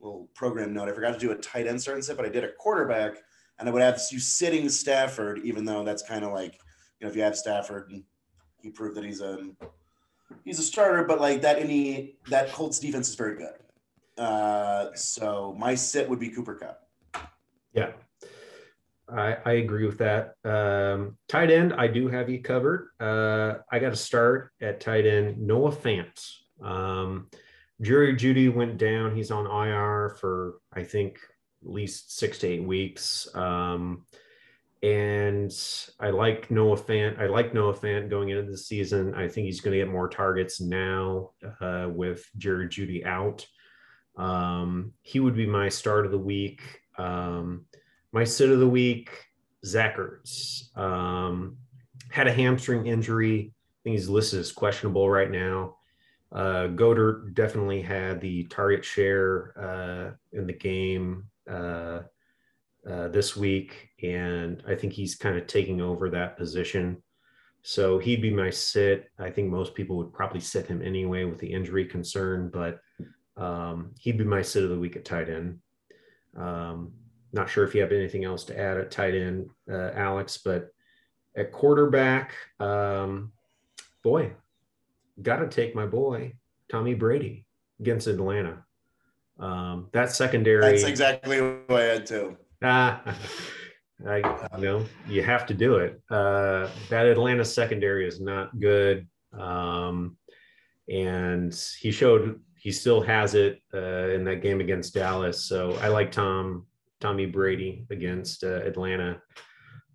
little 0.00 0.28
program 0.34 0.72
note. 0.72 0.88
I 0.88 0.92
forgot 0.92 1.12
to 1.12 1.18
do 1.18 1.32
a 1.32 1.36
tight 1.36 1.66
end 1.66 1.80
start 1.80 2.02
set, 2.04 2.16
but 2.16 2.24
I 2.24 2.30
did 2.30 2.44
a 2.44 2.52
quarterback, 2.52 3.18
and 3.58 3.68
I 3.68 3.72
would 3.72 3.82
have 3.82 4.00
you 4.10 4.18
sitting 4.18 4.68
Stafford, 4.68 5.40
even 5.44 5.64
though 5.64 5.84
that's 5.84 6.02
kind 6.02 6.24
of 6.24 6.32
like, 6.32 6.54
you 6.98 7.06
know, 7.06 7.10
if 7.10 7.16
you 7.16 7.22
have 7.22 7.36
Stafford, 7.36 7.92
he 8.62 8.70
proved 8.70 8.96
that 8.96 9.04
he's 9.04 9.20
a 9.20 9.50
he's 10.44 10.58
a 10.58 10.62
starter, 10.62 11.04
but 11.04 11.20
like 11.20 11.42
that 11.42 11.58
any 11.58 12.16
that 12.28 12.52
Colts 12.52 12.78
defense 12.78 13.08
is 13.08 13.14
very 13.14 13.36
good. 13.36 13.54
Uh, 14.20 14.94
so 14.94 15.56
my 15.58 15.74
sit 15.74 16.06
would 16.06 16.18
be 16.18 16.28
Cooper 16.28 16.54
Kupp. 16.54 16.86
Yeah, 17.72 17.92
I, 19.08 19.38
I 19.46 19.52
agree 19.52 19.86
with 19.86 19.98
that. 19.98 20.34
Um, 20.44 21.16
tight 21.26 21.50
end, 21.50 21.72
I 21.72 21.86
do 21.86 22.06
have 22.08 22.28
you 22.28 22.42
covered. 22.42 22.90
Uh, 23.00 23.54
I 23.72 23.78
got 23.78 23.90
to 23.90 23.96
start 23.96 24.52
at 24.60 24.80
tight 24.80 25.06
end. 25.06 25.38
Noah 25.38 25.72
Fant. 25.72 26.32
Um, 26.62 27.28
Jerry 27.80 28.14
Jeudy 28.14 28.52
went 28.54 28.76
down. 28.76 29.16
He's 29.16 29.30
on 29.30 29.46
IR 29.46 30.16
for 30.20 30.56
I 30.70 30.82
think 30.82 31.18
at 31.64 31.70
least 31.70 32.18
six 32.18 32.38
to 32.40 32.48
eight 32.48 32.64
weeks. 32.64 33.26
Um, 33.34 34.04
and 34.82 35.50
I 35.98 36.10
like 36.10 36.50
Noah 36.50 36.76
Fant. 36.76 37.18
I 37.18 37.26
like 37.26 37.54
Noah 37.54 37.74
Fant 37.74 38.10
going 38.10 38.28
into 38.28 38.50
the 38.50 38.58
season. 38.58 39.14
I 39.14 39.28
think 39.28 39.46
he's 39.46 39.62
going 39.62 39.72
to 39.72 39.84
get 39.84 39.92
more 39.92 40.08
targets 40.08 40.60
now 40.60 41.30
uh, 41.62 41.88
with 41.90 42.28
Jerry 42.36 42.68
Jeudy 42.68 43.06
out. 43.06 43.46
Um, 44.20 44.92
he 45.00 45.18
would 45.18 45.34
be 45.34 45.46
my 45.46 45.70
start 45.70 46.04
of 46.04 46.12
the 46.12 46.18
week. 46.18 46.60
Um, 46.98 47.64
my 48.12 48.24
sit 48.24 48.50
of 48.50 48.60
the 48.60 48.68
week, 48.68 49.10
Zach 49.64 49.96
Ertz. 49.96 50.76
Um, 50.76 51.56
had 52.10 52.26
a 52.26 52.32
hamstring 52.32 52.86
injury. 52.86 53.54
I 53.54 53.78
think 53.82 53.96
he's 53.96 54.10
listed 54.10 54.40
as 54.40 54.52
questionable 54.52 55.08
right 55.08 55.30
now. 55.30 55.76
Uh, 56.32 56.66
definitely 56.66 57.80
had 57.80 58.20
the 58.20 58.44
target 58.44 58.84
share 58.84 59.54
uh, 59.58 60.36
in 60.36 60.46
the 60.46 60.52
game 60.52 61.24
uh, 61.50 62.00
uh, 62.88 63.08
this 63.08 63.34
week, 63.36 63.88
and 64.02 64.62
I 64.68 64.74
think 64.74 64.92
he's 64.92 65.14
kind 65.14 65.38
of 65.38 65.46
taking 65.46 65.80
over 65.80 66.10
that 66.10 66.36
position. 66.36 67.02
So 67.62 67.98
he'd 67.98 68.22
be 68.22 68.30
my 68.30 68.50
sit. 68.50 69.10
I 69.18 69.30
think 69.30 69.50
most 69.50 69.74
people 69.74 69.96
would 69.96 70.12
probably 70.12 70.40
sit 70.40 70.66
him 70.66 70.82
anyway 70.82 71.24
with 71.24 71.38
the 71.38 71.52
injury 71.52 71.86
concern, 71.86 72.50
but 72.52 72.80
um, 73.40 73.92
he'd 73.98 74.18
be 74.18 74.24
my 74.24 74.42
sit 74.42 74.62
of 74.62 74.70
the 74.70 74.78
week 74.78 74.96
at 74.96 75.04
tight 75.04 75.30
end. 75.30 75.58
Um, 76.36 76.92
not 77.32 77.48
sure 77.48 77.64
if 77.64 77.74
you 77.74 77.80
have 77.80 77.92
anything 77.92 78.24
else 78.24 78.44
to 78.44 78.58
add 78.58 78.76
at 78.76 78.90
tight 78.90 79.14
end, 79.14 79.48
uh, 79.70 79.90
Alex, 79.94 80.38
but 80.44 80.68
at 81.36 81.50
quarterback, 81.50 82.34
um, 82.58 83.32
boy, 84.04 84.32
got 85.22 85.36
to 85.36 85.48
take 85.48 85.74
my 85.74 85.86
boy 85.86 86.34
Tommy 86.68 86.94
Brady 86.94 87.46
against 87.80 88.06
Atlanta. 88.06 88.64
Um, 89.38 89.88
that 89.92 90.12
secondary. 90.12 90.60
That's 90.60 90.84
exactly 90.84 91.40
what 91.40 91.80
I 91.80 91.84
had 91.84 92.06
too. 92.06 92.36
Ah, 92.62 93.16
I, 94.06 94.16
you 94.58 94.62
know, 94.62 94.84
you 95.08 95.22
have 95.22 95.46
to 95.46 95.54
do 95.54 95.76
it. 95.76 96.00
Uh, 96.10 96.68
that 96.90 97.06
Atlanta 97.06 97.44
secondary 97.44 98.06
is 98.06 98.20
not 98.20 98.58
good. 98.58 99.08
Um, 99.32 100.18
and 100.90 101.54
he 101.78 101.90
showed 101.90 102.40
he 102.60 102.70
still 102.70 103.00
has 103.00 103.34
it 103.34 103.62
uh, 103.72 104.10
in 104.10 104.22
that 104.24 104.42
game 104.42 104.60
against 104.60 104.92
Dallas. 104.92 105.44
So 105.44 105.72
I 105.80 105.88
like 105.88 106.12
Tom 106.12 106.66
Tommy 107.00 107.24
Brady 107.24 107.86
against 107.90 108.44
uh, 108.44 108.60
Atlanta. 108.62 109.22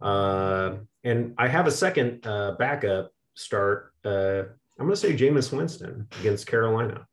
Uh, 0.02 0.78
and 1.04 1.36
I 1.38 1.48
have 1.48 1.68
a 1.68 1.72
second 1.72 2.26
uh, 2.26 2.56
backup 2.58 3.12
start. 3.36 3.94
Uh, 4.04 4.46
I'm 4.80 4.88
going 4.88 4.90
to 4.90 4.96
say 4.96 5.16
Jameis 5.16 5.56
Winston 5.56 6.08
against 6.20 6.48
Carolina. 6.48 7.06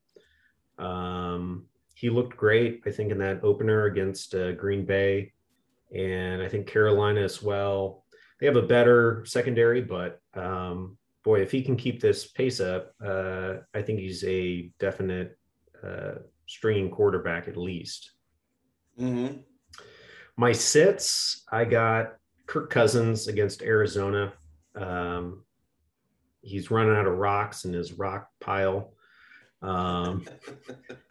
Um, 0.79 1.67
he 1.95 2.09
looked 2.09 2.35
great, 2.35 2.83
I 2.87 2.91
think, 2.91 3.13
in 3.13 3.19
that 3.19 3.45
opener 3.45 3.85
against 3.85 4.35
uh, 4.35 4.53
Green 4.53 4.87
Bay. 4.87 5.33
And 5.95 6.43
I 6.43 6.49
think 6.49 6.67
Carolina 6.67 7.21
as 7.21 7.43
well. 7.43 8.07
They 8.41 8.47
have 8.47 8.57
a 8.57 8.63
better 8.63 9.23
secondary, 9.27 9.83
but 9.83 10.19
um, 10.33 10.97
boy, 11.23 11.43
if 11.43 11.53
he 11.53 11.63
can 11.63 11.77
keep 11.77 12.01
this 12.01 12.27
pace 12.27 12.59
up, 12.59 12.95
uh, 13.05 13.57
I 13.75 13.83
think 13.83 14.01
he's 14.01 14.25
a 14.25 14.73
definite 14.81 15.39
uh, 15.87 16.21
stringing 16.47 16.91
quarterback 16.91 17.49
at 17.49 17.57
least. 17.57 18.13
Mm-hmm. 18.99 19.39
My 20.37 20.53
sits, 20.53 21.45
I 21.51 21.65
got 21.65 22.15
Kirk 22.47 22.71
Cousins 22.71 23.29
against 23.29 23.63
Arizona. 23.63 24.33
Um, 24.75 25.45
he's 26.43 26.71
running 26.71 26.97
out 26.97 27.07
of 27.07 27.19
rocks 27.19 27.65
in 27.65 27.73
his 27.73 27.93
rock 27.93 28.29
pile. 28.41 28.95
Um, 29.63 30.27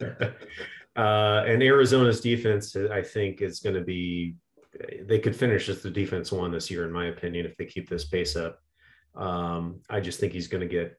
uh, 0.00 1.44
and 1.46 1.62
Arizona's 1.62 2.20
defense, 2.20 2.76
I 2.76 3.02
think, 3.02 3.40
is 3.40 3.60
going 3.60 3.76
to 3.76 3.82
be, 3.82 4.36
they 5.02 5.18
could 5.18 5.36
finish 5.36 5.68
as 5.68 5.82
the 5.82 5.90
defense 5.90 6.32
one 6.32 6.52
this 6.52 6.70
year, 6.70 6.84
in 6.84 6.92
my 6.92 7.06
opinion, 7.06 7.46
if 7.46 7.56
they 7.56 7.66
keep 7.66 7.88
this 7.88 8.04
pace 8.04 8.36
up. 8.36 8.58
Um, 9.14 9.80
I 9.90 10.00
just 10.00 10.20
think 10.20 10.32
he's 10.32 10.48
going 10.48 10.62
to 10.62 10.72
get, 10.72 10.98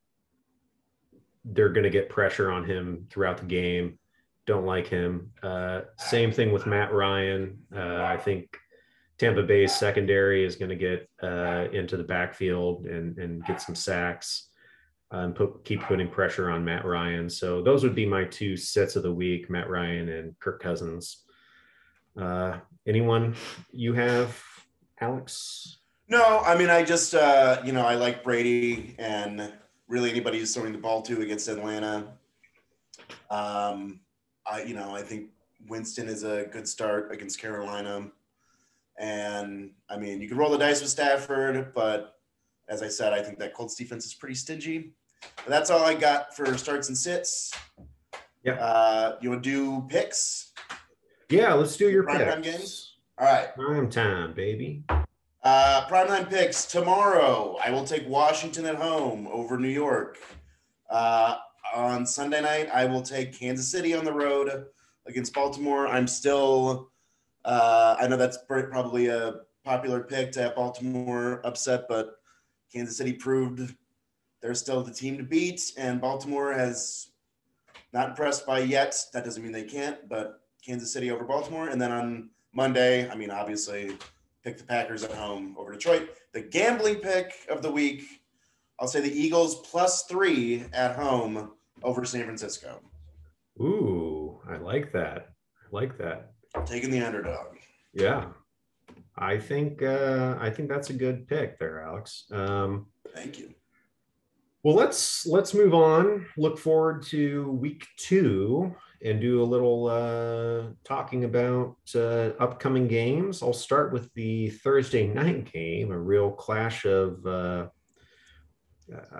they're 1.46 1.70
going 1.70 1.84
to 1.84 1.90
get 1.90 2.10
pressure 2.10 2.52
on 2.52 2.64
him 2.66 3.08
throughout 3.10 3.38
the 3.38 3.46
game. 3.46 4.00
Don't 4.46 4.66
like 4.66 4.88
him. 4.88 5.32
Uh, 5.42 5.82
same 5.98 6.32
thing 6.32 6.52
with 6.52 6.66
Matt 6.66 6.94
Ryan. 6.94 7.60
Uh, 7.76 8.04
I 8.04 8.18
think 8.18 8.58
Tampa 9.18 9.44
Bay's 9.44 9.74
secondary 9.74 10.44
is 10.44 10.56
going 10.56 10.70
to 10.70 10.76
get 10.76 11.10
uh, 11.22 11.68
into 11.72 11.98
the 11.98 12.04
backfield 12.04 12.86
and, 12.86 13.18
and 13.18 13.46
get 13.46 13.62
some 13.62 13.76
sacks 13.76 14.50
uh, 15.14 15.20
and 15.20 15.36
put, 15.36 15.64
keep 15.64 15.82
putting 15.84 16.10
pressure 16.10 16.50
on 16.50 16.66
Matt 16.66 16.84
Ryan. 16.86 17.30
So 17.30 17.62
those 17.62 17.84
would 17.84 17.96
be 17.96 18.06
my 18.06 18.26
two 18.26 18.58
sets 18.58 18.96
of 18.96 19.04
the 19.04 19.14
week: 19.14 19.50
Matt 19.50 19.70
Ryan 19.70 20.10
and 20.10 20.40
Kirk 20.40 20.62
Cousins. 20.62 21.24
Uh, 22.20 22.58
anyone 22.88 23.36
you 23.72 23.94
have, 23.94 24.42
Alex? 25.00 25.78
No, 26.10 26.40
I 26.40 26.58
mean, 26.58 26.70
I 26.70 26.84
just, 26.84 27.16
uh, 27.16 27.62
you 27.64 27.72
know, 27.72 27.86
I 27.86 27.96
like 27.96 28.24
Brady 28.24 28.96
and 29.00 29.54
really 29.88 30.10
anybody 30.10 30.40
who's 30.40 30.54
throwing 30.54 30.72
the 30.72 30.78
ball 30.78 31.02
to 31.04 31.22
against 31.22 31.48
Atlanta. 31.48 32.14
Um, 33.30 34.00
I, 34.46 34.64
you 34.64 34.76
know, 34.76 34.96
I 34.96 35.02
think 35.02 35.30
Winston 35.68 36.08
is 36.08 36.24
a 36.24 36.46
good 36.52 36.68
start 36.68 37.12
against 37.12 37.40
Carolina. 37.40 38.12
And 39.00 39.72
I 39.90 39.98
mean, 39.98 40.22
you 40.22 40.28
can 40.28 40.38
roll 40.38 40.52
the 40.52 40.58
dice 40.58 40.82
with 40.82 40.90
Stafford, 40.90 41.74
but 41.74 42.20
as 42.70 42.82
I 42.82 42.88
said, 42.88 43.14
I 43.14 43.22
think 43.22 43.40
that 43.40 43.54
Colts 43.54 43.76
defense 43.76 44.06
is 44.06 44.14
pretty 44.14 44.36
stingy. 44.36 44.94
But 45.38 45.48
that's 45.50 45.70
all 45.70 45.84
I 45.84 45.94
got 45.94 46.36
for 46.36 46.58
starts 46.58 46.90
and 46.90 46.98
sits. 46.98 47.54
Yeah. 48.44 48.54
Uh, 48.54 49.18
you 49.22 49.30
want 49.30 49.44
to 49.44 49.50
do 49.50 49.86
picks? 49.90 50.52
Yeah, 51.30 51.54
let's 51.54 51.78
do 51.78 51.90
your 51.90 52.04
Prime 52.04 52.20
time 52.20 52.42
picks. 52.42 52.58
games? 52.58 52.96
All 53.18 53.26
right. 53.26 53.56
Prime 53.56 53.90
time, 53.90 54.34
baby. 54.34 54.84
Uh, 55.44 55.86
primetime 55.90 56.30
picks 56.30 56.66
tomorrow. 56.66 57.58
I 57.62 57.70
will 57.70 57.84
take 57.84 58.08
Washington 58.08 58.66
at 58.66 58.76
home 58.76 59.28
over 59.28 59.58
New 59.58 59.68
York. 59.68 60.18
Uh, 60.90 61.36
on 61.76 62.06
Sunday 62.06 62.42
night, 62.42 62.70
I 62.74 62.86
will 62.86 63.02
take 63.02 63.38
Kansas 63.38 63.68
City 63.70 63.94
on 63.94 64.06
the 64.06 64.14
road 64.14 64.68
against 65.06 65.34
Baltimore. 65.34 65.86
I'm 65.86 66.08
still, 66.08 66.92
uh, 67.44 67.98
I 68.00 68.08
know 68.08 68.16
that's 68.16 68.38
probably 68.48 69.08
a 69.08 69.42
popular 69.66 70.00
pick 70.00 70.32
to 70.34 70.44
have 70.44 70.56
Baltimore 70.56 71.42
upset, 71.44 71.90
but 71.90 72.16
Kansas 72.72 72.96
City 72.96 73.12
proved 73.12 73.76
they're 74.42 74.56
still 74.56 74.82
the 74.82 74.94
team 74.94 75.18
to 75.18 75.24
beat, 75.24 75.74
and 75.78 76.00
Baltimore 76.00 76.54
has 76.54 77.12
not 77.92 78.10
impressed 78.10 78.46
by 78.46 78.60
yet. 78.60 78.96
That 79.12 79.26
doesn't 79.26 79.44
mean 79.44 79.52
they 79.52 79.64
can't, 79.64 80.08
but 80.08 80.40
Kansas 80.66 80.94
City 80.94 81.12
over 81.12 81.26
Baltimore. 81.26 81.68
And 81.68 81.82
then 81.82 81.92
on 81.92 82.30
Monday, 82.54 83.10
I 83.10 83.16
mean, 83.16 83.30
obviously, 83.30 83.98
pick 84.44 84.58
the 84.58 84.64
Packers 84.64 85.04
at 85.04 85.12
home 85.12 85.56
over 85.58 85.72
Detroit. 85.72 86.10
The 86.34 86.42
gambling 86.42 86.96
pick 86.98 87.34
of 87.50 87.62
the 87.62 87.72
week, 87.72 88.04
I'll 88.80 88.88
say 88.88 89.02
the 89.02 89.12
Eagles 89.12 89.62
plus 89.70 90.04
three 90.04 90.66
at 90.74 90.96
home 90.96 91.52
over 91.82 92.04
San 92.06 92.24
Francisco. 92.26 92.80
Ooh, 93.60 94.42
I 94.50 94.58
like 94.58 94.92
that. 94.94 95.30
I 95.62 95.66
like 95.72 95.98
that. 96.00 96.32
Taking 96.66 96.92
the 96.92 97.02
underdog. 97.02 97.58
Yeah. 97.94 98.26
I 99.16 99.38
think 99.38 99.82
uh 99.84 100.36
I 100.40 100.50
think 100.50 100.70
that's 100.70 100.90
a 100.90 100.94
good 100.94 101.28
pick 101.28 101.60
there, 101.60 101.84
Alex. 101.84 102.26
Um 102.32 102.88
Thank 103.14 103.40
you. 103.40 103.54
Well 104.64 104.76
let's 104.76 105.26
let's 105.26 105.54
move 105.54 105.74
on. 105.74 106.26
Look 106.38 106.58
forward 106.58 107.04
to 107.08 107.52
week 107.52 107.86
two 107.98 108.76
and 109.04 109.20
do 109.20 109.42
a 109.42 109.44
little 109.44 109.88
uh 109.88 110.74
talking 110.84 111.26
about 111.26 111.76
uh 111.96 112.32
upcoming 112.40 112.88
games. 112.88 113.44
I'll 113.44 113.54
start 113.54 113.92
with 113.94 114.14
the 114.14 114.50
Thursday 114.50 115.08
night 115.08 115.52
game, 115.52 115.92
a 115.92 116.00
real 116.00 116.32
clash 116.32 116.86
of 116.86 117.26
uh 117.26 117.68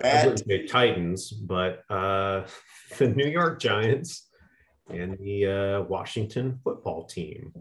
I 0.02 0.24
wouldn't 0.24 0.46
say 0.46 0.66
Titans, 0.66 1.30
but 1.30 1.82
uh, 1.88 2.44
the 2.98 3.08
New 3.08 3.26
York 3.26 3.60
Giants 3.60 4.28
and 4.88 5.18
the 5.18 5.46
uh, 5.46 5.82
Washington 5.82 6.58
football 6.62 7.04
team. 7.06 7.52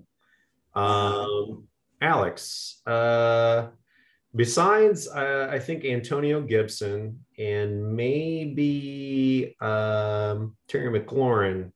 Um, 0.76 1.67
Alex, 2.02 2.82
uh, 2.86 3.67
besides, 4.36 5.08
uh, 5.08 5.48
I 5.52 5.60
think 5.60 5.86
Antonio 5.86 6.41
Gibson 6.41 7.19
and 7.38 7.96
maybe 7.96 9.56
um, 9.62 10.56
Terry 10.67 11.00
McLaurin, 11.00 11.72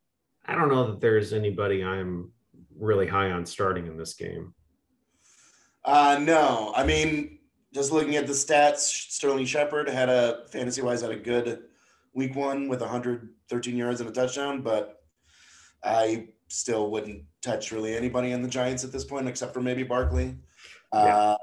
I 0.45 0.55
don't 0.55 0.69
know 0.69 0.87
that 0.87 1.01
there's 1.01 1.33
anybody 1.33 1.83
I'm 1.83 2.31
really 2.77 3.07
high 3.07 3.31
on 3.31 3.45
starting 3.45 3.87
in 3.87 3.97
this 3.97 4.13
game. 4.13 4.53
Uh, 5.83 6.19
no, 6.21 6.73
I 6.75 6.85
mean, 6.85 7.39
just 7.73 7.91
looking 7.91 8.15
at 8.15 8.27
the 8.27 8.33
stats, 8.33 8.79
Sterling 8.79 9.45
Shepard 9.45 9.89
had 9.89 10.09
a 10.09 10.45
fantasy 10.49 10.81
wise 10.81 11.01
had 11.01 11.11
a 11.11 11.15
good 11.15 11.63
week 12.13 12.35
one 12.35 12.67
with 12.67 12.81
113 12.81 13.77
yards 13.77 14.01
and 14.01 14.09
a 14.09 14.13
touchdown, 14.13 14.61
but 14.61 15.03
I 15.83 16.29
still 16.47 16.89
wouldn't 16.89 17.23
touch 17.41 17.71
really 17.71 17.95
anybody 17.95 18.31
in 18.31 18.41
the 18.41 18.47
Giants 18.47 18.83
at 18.83 18.91
this 18.91 19.05
point 19.05 19.27
except 19.27 19.53
for 19.53 19.61
maybe 19.61 19.83
Barkley. 19.83 20.35
Yeah. 20.93 20.99
Uh, 20.99 21.37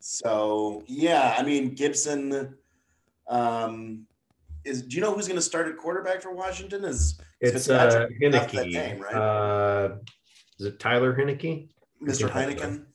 so 0.00 0.82
yeah, 0.86 1.36
I 1.38 1.42
mean 1.42 1.74
Gibson. 1.74 2.56
Um, 3.28 4.06
is 4.64 4.82
do 4.82 4.96
you 4.96 5.02
know 5.02 5.14
who's 5.14 5.26
going 5.26 5.38
to 5.38 5.42
start 5.42 5.68
at 5.68 5.76
quarterback 5.76 6.20
for 6.22 6.34
Washington? 6.34 6.84
Is 6.84 7.18
It's 7.40 7.68
uh, 7.68 8.08
that 8.20 8.50
game, 8.50 9.00
right? 9.00 9.14
uh, 9.14 9.96
is 10.58 10.66
it 10.66 10.78
Tyler 10.78 11.14
Heinicke? 11.14 11.68
Mr. 12.02 12.30
Heineken? 12.30 12.86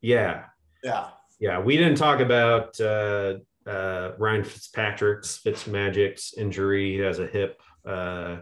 Yeah, 0.00 0.44
Yeah, 0.82 1.08
yeah. 1.38 1.60
We 1.60 1.76
didn't 1.76 1.96
talk 1.96 2.20
about 2.20 2.78
uh, 2.80 3.34
uh, 3.66 4.12
Ryan 4.18 4.44
Fitzpatrick's 4.44 5.40
Fitzmagic's 5.44 6.34
injury. 6.36 6.92
He 6.92 6.98
has 6.98 7.18
a 7.18 7.26
hip, 7.26 7.60
uh, 7.86 8.38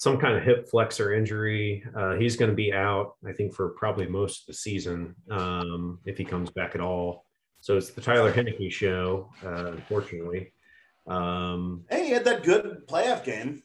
some 0.00 0.16
kind 0.16 0.34
of 0.34 0.42
hip 0.42 0.66
flexor 0.66 1.12
injury. 1.12 1.84
Uh, 1.94 2.14
he's 2.14 2.34
going 2.34 2.50
to 2.50 2.56
be 2.56 2.72
out, 2.72 3.16
I 3.28 3.32
think, 3.32 3.52
for 3.52 3.68
probably 3.68 4.06
most 4.06 4.40
of 4.40 4.46
the 4.46 4.54
season 4.54 5.14
um, 5.30 5.98
if 6.06 6.16
he 6.16 6.24
comes 6.24 6.48
back 6.48 6.74
at 6.74 6.80
all. 6.80 7.26
So 7.60 7.76
it's 7.76 7.90
the 7.90 8.00
Tyler 8.00 8.32
Heinicke 8.32 8.72
show, 8.72 9.28
uh, 9.44 9.72
unfortunately. 9.72 10.54
Um, 11.06 11.84
hey, 11.90 12.06
he 12.06 12.10
had 12.12 12.24
that 12.24 12.44
good 12.44 12.86
playoff 12.88 13.24
game. 13.24 13.62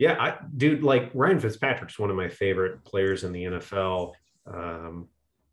Yeah, 0.00 0.16
I 0.18 0.38
dude, 0.56 0.82
like 0.82 1.12
Ryan 1.14 1.38
Fitzpatrick's 1.38 2.00
one 2.00 2.10
of 2.10 2.16
my 2.16 2.28
favorite 2.28 2.82
players 2.82 3.22
in 3.22 3.30
the 3.30 3.44
NFL. 3.44 4.14
Um, 4.52 5.06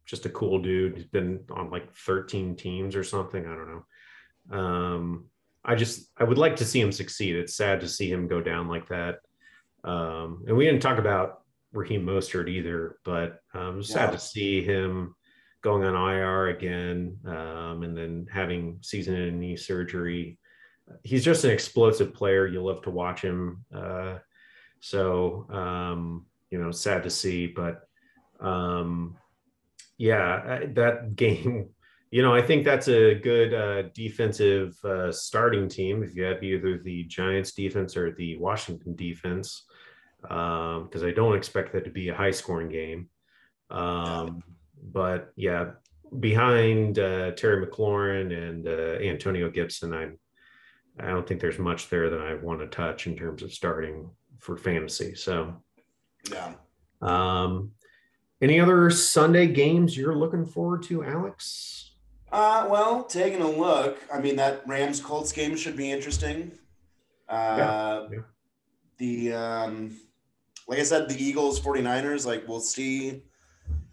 just 0.07 0.25
a 0.25 0.29
cool 0.29 0.57
dude. 0.63 0.95
He's 0.95 1.05
been 1.05 1.41
on 1.51 1.69
like 1.69 1.93
13 1.93 2.55
teams 2.55 2.95
or 2.95 3.03
something. 3.03 3.45
I 3.45 3.55
don't 3.55 3.69
know. 4.49 4.59
Um, 4.59 5.25
I 5.63 5.75
just 5.75 6.09
I 6.17 6.23
would 6.23 6.39
like 6.39 6.55
to 6.55 6.65
see 6.65 6.81
him 6.81 6.91
succeed. 6.91 7.35
It's 7.35 7.53
sad 7.53 7.81
to 7.81 7.87
see 7.87 8.11
him 8.11 8.27
go 8.27 8.41
down 8.41 8.67
like 8.67 8.87
that. 8.87 9.19
Um, 9.83 10.43
and 10.47 10.55
we 10.57 10.65
didn't 10.65 10.81
talk 10.81 10.97
about 10.99 11.41
Raheem 11.71 12.05
Mostert 12.05 12.49
either, 12.49 12.97
but 13.05 13.39
um, 13.53 13.81
sad 13.83 14.09
Yeah. 14.09 14.11
to 14.11 14.19
see 14.19 14.63
him 14.63 15.15
going 15.61 15.83
on 15.83 15.95
IR 15.95 16.47
again, 16.47 17.17
um, 17.25 17.83
and 17.83 17.95
then 17.95 18.27
having 18.31 18.79
season-ending 18.81 19.39
knee 19.39 19.57
surgery. 19.57 20.39
He's 21.03 21.23
just 21.23 21.43
an 21.43 21.51
explosive 21.51 22.13
player. 22.13 22.47
You 22.47 22.63
love 22.63 22.81
to 22.83 22.89
watch 22.89 23.21
him. 23.21 23.65
Uh, 23.73 24.17
so, 24.79 25.45
um, 25.51 26.25
you 26.49 26.57
know, 26.59 26.71
sad 26.71 27.03
to 27.03 27.09
see, 27.09 27.45
but 27.47 27.81
um, 28.39 29.17
yeah, 29.97 30.41
I- 30.61 30.65
that 30.73 31.15
game, 31.15 31.69
you 32.09 32.21
know, 32.23 32.33
I 32.33 32.41
think 32.41 32.63
that's 32.65 32.87
a 32.87 33.13
good 33.15 33.53
uh, 33.53 33.89
defensive 33.93 34.75
uh, 34.83 35.11
starting 35.11 35.67
team 35.69 36.01
if 36.03 36.15
you 36.15 36.23
have 36.23 36.41
either 36.41 36.79
the 36.79 37.03
Giants 37.03 37.51
defense 37.51 37.95
or 37.97 38.15
the 38.15 38.37
Washington 38.37 38.95
defense, 38.95 39.65
because 40.21 41.03
I 41.03 41.11
don't 41.11 41.35
expect 41.35 41.73
that 41.73 41.85
to 41.85 41.91
be 41.91 42.09
a 42.09 42.15
high 42.15 42.31
scoring 42.31 42.69
game. 42.69 43.09
Um, 43.69 44.43
but 44.81 45.31
yeah, 45.35 45.71
behind 46.19 46.99
uh, 46.99 47.31
Terry 47.31 47.65
McLaurin 47.65 48.33
and 48.35 48.67
uh, 48.67 49.03
Antonio 49.03 49.49
Gibson, 49.49 49.93
I 49.93 50.11
I 51.01 51.07
don't 51.07 51.25
think 51.25 51.39
there's 51.39 51.59
much 51.59 51.89
there 51.89 52.09
that 52.09 52.19
I 52.19 52.33
want 52.33 52.59
to 52.59 52.67
touch 52.67 53.07
in 53.07 53.15
terms 53.15 53.41
of 53.41 53.53
starting 53.53 54.09
for 54.39 54.57
fantasy. 54.57 55.15
So, 55.15 55.55
Yeah. 56.29 56.55
um, 57.01 57.71
any 58.41 58.59
other 58.59 58.89
Sunday 58.89 59.47
games 59.47 59.95
you're 59.97 60.15
looking 60.15 60.45
forward 60.45 60.83
to, 60.83 61.03
Alex? 61.05 61.91
Uh, 62.31 62.67
well, 62.69 63.03
taking 63.05 63.41
a 63.41 63.49
look, 63.49 63.97
I 64.13 64.19
mean 64.19 64.35
that 64.37 64.67
Rams 64.67 64.99
Colts 64.99 65.31
game 65.31 65.55
should 65.55 65.77
be 65.77 65.91
interesting. 65.91 66.51
Uh, 67.29 68.07
yeah. 68.11 68.19
The 68.97 69.33
um, 69.33 69.97
like 70.69 70.77
I 70.77 70.83
said, 70.83 71.09
the 71.09 71.21
Eagles 71.21 71.59
49ers, 71.59 72.27
like 72.27 72.47
we'll 72.47 72.59
see 72.59 73.23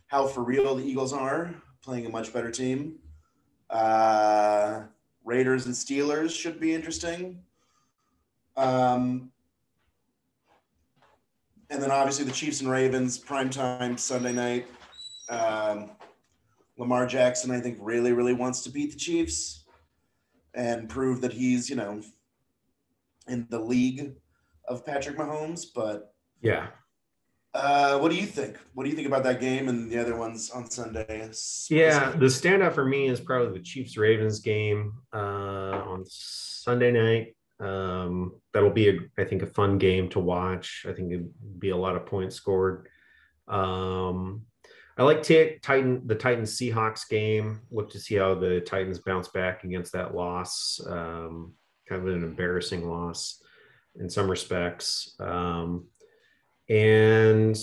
how 0.08 0.26
for 0.26 0.44
real 0.44 0.74
the 0.74 0.84
Eagles 0.84 1.10
are 1.14 1.54
playing 1.82 2.04
a 2.04 2.10
much 2.10 2.34
better 2.34 2.50
team. 2.50 2.98
Uh, 3.70 4.82
Raiders 5.24 5.64
and 5.64 5.74
Steelers 5.74 6.38
should 6.38 6.60
be 6.60 6.74
interesting. 6.74 7.40
Um, 8.58 9.32
and 11.70 11.82
then 11.82 11.90
obviously 11.90 12.26
the 12.26 12.32
Chiefs 12.32 12.60
and 12.60 12.70
Ravens 12.70 13.18
primetime 13.18 13.98
Sunday 13.98 14.32
night. 14.34 14.66
Um, 15.30 15.92
Lamar 16.76 17.06
Jackson, 17.06 17.50
I 17.52 17.58
think, 17.58 17.78
really, 17.80 18.12
really 18.12 18.34
wants 18.34 18.62
to 18.64 18.70
beat 18.70 18.92
the 18.92 18.98
Chiefs 18.98 19.64
and 20.52 20.90
prove 20.90 21.22
that 21.22 21.32
he's, 21.32 21.70
you 21.70 21.76
know, 21.76 22.02
in 23.28 23.46
the 23.48 23.58
league 23.58 24.12
of 24.68 24.84
Patrick 24.84 25.16
Mahomes. 25.16 25.64
But 25.74 26.12
Yeah. 26.42 26.68
uh, 27.54 27.98
what 27.98 28.10
do 28.10 28.16
you 28.16 28.26
think? 28.26 28.58
What 28.74 28.84
do 28.84 28.90
you 28.90 28.96
think 28.96 29.08
about 29.08 29.24
that 29.24 29.40
game 29.40 29.68
and 29.68 29.90
the 29.90 29.98
other 29.98 30.16
ones 30.16 30.50
on 30.50 30.70
Sunday? 30.70 31.30
Yeah. 31.70 32.10
The 32.10 32.26
standout 32.26 32.74
for 32.74 32.84
me 32.84 33.08
is 33.08 33.20
probably 33.20 33.58
the 33.58 33.64
Chiefs 33.64 33.96
Ravens 33.96 34.40
game 34.40 34.92
uh, 35.14 35.82
on 35.88 36.04
Sunday 36.06 36.92
night. 36.92 37.36
Um, 37.58 38.34
that'll 38.52 38.70
be, 38.70 38.90
a, 38.90 38.98
I 39.18 39.24
think, 39.24 39.42
a 39.42 39.46
fun 39.46 39.78
game 39.78 40.10
to 40.10 40.20
watch. 40.20 40.84
I 40.86 40.92
think 40.92 41.12
it'd 41.12 41.32
be 41.58 41.70
a 41.70 41.76
lot 41.76 41.96
of 41.96 42.04
points 42.04 42.36
scored. 42.36 42.88
Um, 43.48 44.42
I 44.98 45.02
like 45.02 45.22
t- 45.22 45.58
Titan 45.62 46.06
the 46.06 46.14
Titans 46.14 46.58
Seahawks 46.58 47.08
game. 47.08 47.60
Look 47.70 47.90
to 47.90 47.98
see 47.98 48.16
how 48.16 48.34
the 48.34 48.60
Titans 48.60 48.98
bounce 48.98 49.28
back 49.28 49.64
against 49.64 49.92
that 49.92 50.14
loss. 50.14 50.80
Um, 50.86 51.54
kind 51.88 52.02
of 52.02 52.14
an 52.14 52.22
embarrassing 52.22 52.88
loss 52.88 53.42
in 53.98 54.10
some 54.10 54.28
respects. 54.30 55.14
Um, 55.20 55.86
and 56.68 57.56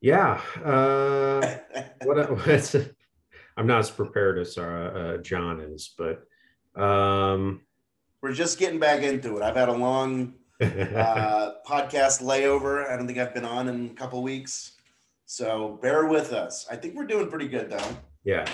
yeah, 0.00 0.40
uh, 0.64 1.56
what, 2.04 2.46
what's 2.46 2.76
I'm 3.56 3.66
not 3.66 3.80
as 3.80 3.90
prepared 3.90 4.38
as 4.38 4.56
uh, 4.56 4.62
uh, 4.62 5.16
Jon 5.18 5.60
is, 5.60 5.94
but 5.98 6.26
um, 6.80 7.60
We're 8.22 8.32
just 8.32 8.58
getting 8.58 8.78
back 8.78 9.02
into 9.02 9.36
it. 9.36 9.42
I've 9.42 9.56
had 9.56 9.68
a 9.68 9.72
long 9.72 10.34
uh, 10.60 11.52
podcast 11.66 12.22
layover. 12.22 12.88
I 12.90 12.96
don't 12.96 13.06
think 13.06 13.18
I've 13.18 13.34
been 13.34 13.44
on 13.44 13.68
in 13.68 13.90
a 13.90 13.94
couple 13.94 14.22
weeks. 14.22 14.72
So 15.26 15.78
bear 15.82 16.06
with 16.06 16.32
us. 16.32 16.66
I 16.70 16.76
think 16.76 16.94
we're 16.96 17.06
doing 17.06 17.28
pretty 17.28 17.48
good 17.48 17.70
though. 17.70 17.96
Yeah. 18.24 18.46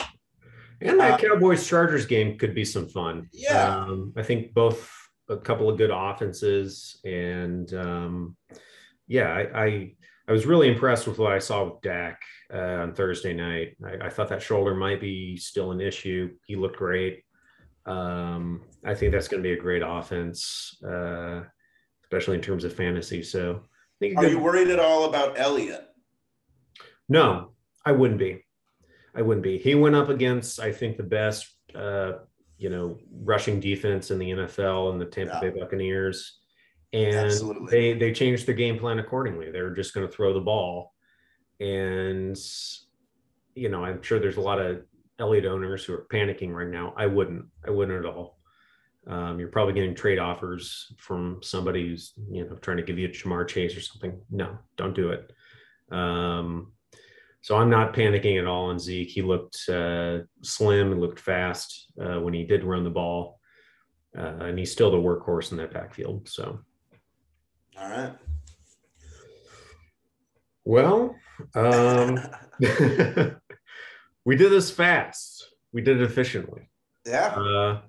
And 0.82 1.00
that 1.00 1.12
Uh, 1.12 1.16
Cowboys 1.16 1.66
Chargers 1.66 2.04
game 2.04 2.36
could 2.36 2.54
be 2.54 2.64
some 2.64 2.86
fun. 2.88 3.28
Yeah. 3.32 3.76
Um, 3.76 4.12
I 4.16 4.22
think 4.22 4.52
both 4.52 4.90
a 5.28 5.36
couple 5.36 5.68
of 5.68 5.78
good 5.78 5.90
offenses. 5.92 7.00
And 7.04 7.72
um, 7.74 8.36
yeah, 9.06 9.32
I, 9.32 9.64
I, 9.64 9.92
I 10.28 10.32
was 10.32 10.46
really 10.46 10.68
impressed 10.68 11.06
with 11.06 11.18
what 11.18 11.32
I 11.32 11.38
saw 11.38 11.64
with 11.64 11.80
Dak 11.82 12.20
uh, 12.52 12.58
on 12.58 12.94
Thursday 12.94 13.32
night. 13.32 13.76
I, 13.84 14.06
I 14.06 14.10
thought 14.10 14.28
that 14.28 14.42
shoulder 14.42 14.74
might 14.74 15.00
be 15.00 15.36
still 15.36 15.72
an 15.72 15.80
issue. 15.80 16.30
He 16.46 16.56
looked 16.56 16.76
great. 16.76 17.24
Um, 17.86 18.62
I 18.84 18.94
think 18.94 19.12
that's 19.12 19.28
going 19.28 19.42
to 19.42 19.48
be 19.48 19.52
a 19.54 19.60
great 19.60 19.82
offense, 19.84 20.76
uh, 20.86 21.42
especially 22.04 22.36
in 22.36 22.42
terms 22.42 22.64
of 22.64 22.72
fantasy. 22.74 23.22
So 23.22 23.60
I 23.62 23.96
think 24.00 24.18
Are 24.18 24.22
good- 24.22 24.32
you 24.32 24.38
worried 24.40 24.68
at 24.68 24.80
all 24.80 25.04
about 25.04 25.38
Elliott? 25.38 25.84
No, 27.08 27.52
I 27.84 27.92
wouldn't 27.92 28.18
be. 28.18 28.44
I 29.14 29.22
wouldn't 29.22 29.44
be. 29.44 29.58
He 29.58 29.76
went 29.76 29.94
up 29.94 30.08
against, 30.08 30.58
I 30.60 30.72
think, 30.72 30.96
the 30.96 31.04
best, 31.04 31.46
uh, 31.74 32.14
you 32.58 32.70
know, 32.70 32.98
rushing 33.22 33.60
defense 33.60 34.10
in 34.10 34.18
the 34.18 34.30
NFL 34.30 34.92
and 34.92 35.00
the 35.00 35.06
Tampa 35.06 35.34
Yeah. 35.42 35.50
Bay 35.50 35.58
Buccaneers, 35.60 36.38
and 36.92 37.14
Absolutely. 37.14 37.70
they 37.70 37.98
they 37.98 38.12
changed 38.12 38.46
their 38.46 38.54
game 38.54 38.78
plan 38.78 38.98
accordingly. 38.98 39.50
They 39.50 39.62
were 39.62 39.74
just 39.74 39.94
going 39.94 40.06
to 40.06 40.12
throw 40.12 40.32
the 40.32 40.40
ball, 40.40 40.94
and 41.60 42.36
you 43.54 43.68
know, 43.68 43.84
I'm 43.84 44.02
sure 44.02 44.18
there's 44.18 44.36
a 44.36 44.40
lot 44.42 44.60
of 44.60 44.82
Elliott 45.18 45.46
owners 45.46 45.84
who 45.84 45.94
are 45.94 46.06
panicking 46.12 46.52
right 46.52 46.68
now. 46.68 46.92
I 46.96 47.06
wouldn't. 47.06 47.46
I 47.66 47.70
wouldn't 47.70 48.04
at 48.04 48.10
all. 48.10 48.38
Um, 49.06 49.38
you're 49.38 49.48
probably 49.48 49.72
getting 49.72 49.94
trade 49.94 50.18
offers 50.18 50.92
from 50.98 51.38
somebody 51.42 51.88
who's 51.88 52.12
you 52.30 52.44
know 52.44 52.56
trying 52.56 52.78
to 52.78 52.82
give 52.82 52.98
you 52.98 53.06
a 53.06 53.10
Ja'Marr 53.10 53.46
Chase 53.48 53.76
or 53.76 53.80
something. 53.80 54.20
No, 54.30 54.58
don't 54.76 54.94
do 54.94 55.10
it. 55.10 55.30
Um, 55.90 56.72
so 57.46 57.56
I'm 57.56 57.70
not 57.70 57.94
panicking 57.94 58.40
at 58.40 58.46
all 58.48 58.70
on 58.70 58.78
Zeke. 58.80 59.08
He 59.08 59.22
looked 59.22 59.68
uh, 59.68 60.18
slim 60.42 60.90
and 60.90 61.00
looked 61.00 61.20
fast 61.20 61.92
uh, 61.96 62.18
when 62.20 62.34
he 62.34 62.42
did 62.42 62.64
run 62.64 62.82
the 62.82 62.90
ball, 62.90 63.38
uh, 64.18 64.38
and 64.40 64.58
he's 64.58 64.72
still 64.72 64.90
the 64.90 64.96
workhorse 64.96 65.52
in 65.52 65.58
that 65.58 65.72
backfield. 65.72 66.28
So, 66.28 66.58
All 67.80 67.88
right. 67.88 68.12
well, 70.64 71.14
um, 71.54 72.18
we 74.24 74.34
did 74.34 74.50
this 74.50 74.72
fast. 74.72 75.46
We 75.72 75.82
did 75.82 76.00
it 76.00 76.02
efficiently. 76.02 76.68
yeah. 77.06 77.28
Uh, 77.28 77.82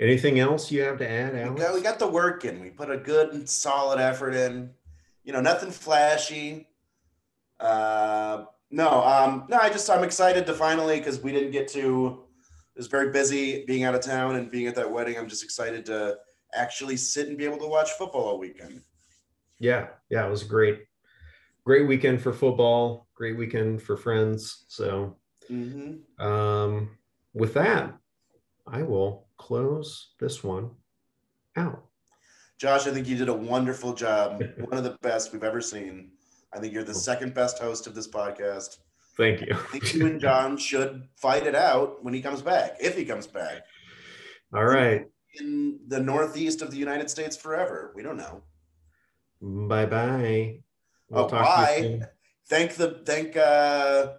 anything 0.00 0.38
else 0.38 0.72
you 0.72 0.80
have 0.84 0.96
to 1.00 1.06
add, 1.10 1.34
We 1.34 1.40
Alex? 1.40 1.60
got, 1.60 1.74
we 1.74 1.82
got 1.82 1.98
the 1.98 2.08
work 2.08 2.46
in. 2.46 2.60
We 2.62 2.70
put 2.70 2.90
a 2.90 2.96
good 2.96 3.34
and 3.34 3.46
solid 3.46 4.00
effort 4.00 4.34
in. 4.34 4.70
You 5.22 5.34
know, 5.34 5.42
nothing 5.42 5.70
flashy. 5.70 6.66
Uh, 7.58 8.44
no, 8.70 9.02
um, 9.04 9.44
no. 9.48 9.58
I 9.58 9.68
just 9.68 9.88
I'm 9.90 10.04
excited 10.04 10.46
to 10.46 10.54
finally 10.54 10.98
because 10.98 11.20
we 11.20 11.32
didn't 11.32 11.50
get 11.50 11.68
to. 11.68 12.24
It 12.74 12.78
was 12.78 12.86
very 12.86 13.10
busy 13.10 13.64
being 13.66 13.84
out 13.84 13.94
of 13.94 14.00
town 14.00 14.36
and 14.36 14.50
being 14.50 14.66
at 14.66 14.74
that 14.76 14.90
wedding. 14.90 15.18
I'm 15.18 15.28
just 15.28 15.42
excited 15.42 15.84
to 15.86 16.16
actually 16.54 16.96
sit 16.96 17.28
and 17.28 17.36
be 17.36 17.44
able 17.44 17.58
to 17.58 17.66
watch 17.66 17.90
football 17.92 18.22
all 18.22 18.38
weekend. 18.38 18.82
Yeah, 19.58 19.88
yeah, 20.08 20.26
it 20.26 20.30
was 20.30 20.42
a 20.42 20.46
great, 20.46 20.78
great 21.64 21.86
weekend 21.86 22.22
for 22.22 22.32
football. 22.32 23.08
Great 23.14 23.36
weekend 23.36 23.82
for 23.82 23.96
friends. 23.96 24.64
So, 24.68 25.16
hmm 25.48 25.96
um, 26.18 26.96
with 27.34 27.54
that, 27.54 27.94
I 28.66 28.82
will 28.82 29.26
close 29.36 30.14
this 30.18 30.42
one 30.42 30.70
out. 31.56 31.84
Josh, 32.58 32.86
I 32.86 32.92
think 32.92 33.08
you 33.08 33.16
did 33.16 33.28
a 33.28 33.34
wonderful 33.34 33.94
job. 33.94 34.42
One 34.58 34.76
of 34.76 34.84
the 34.84 34.98
best 35.02 35.32
we've 35.32 35.44
ever 35.44 35.60
seen. 35.60 36.12
I 36.52 36.58
think 36.58 36.72
you're 36.72 36.84
the 36.84 36.94
second 36.94 37.34
best 37.34 37.58
host 37.58 37.86
of 37.86 37.94
this 37.94 38.08
podcast. 38.08 38.78
Thank 39.16 39.40
you. 39.40 39.52
I 39.52 39.56
think 39.56 39.94
you 39.94 40.06
and 40.06 40.20
Jon 40.20 40.56
should 40.56 41.06
fight 41.16 41.46
it 41.46 41.54
out 41.54 42.02
when 42.02 42.14
he 42.14 42.22
comes 42.22 42.42
back, 42.42 42.76
if 42.80 42.96
he 42.96 43.04
comes 43.04 43.26
back. 43.26 43.62
All 44.52 44.64
right. 44.64 45.06
in 45.38 45.78
the 45.86 46.00
northeast 46.00 46.60
of 46.62 46.70
the 46.70 46.76
United 46.76 47.08
States 47.10 47.36
forever. 47.36 47.92
We 47.94 48.02
don't 48.02 48.16
know. 48.16 48.42
Bye 49.40 49.86
bye. 49.86 50.60
Oh, 51.12 51.28
bye. 51.28 52.00
Thank 52.48 52.74
the 52.74 53.02
thank 53.06 53.36
uh 53.36 54.14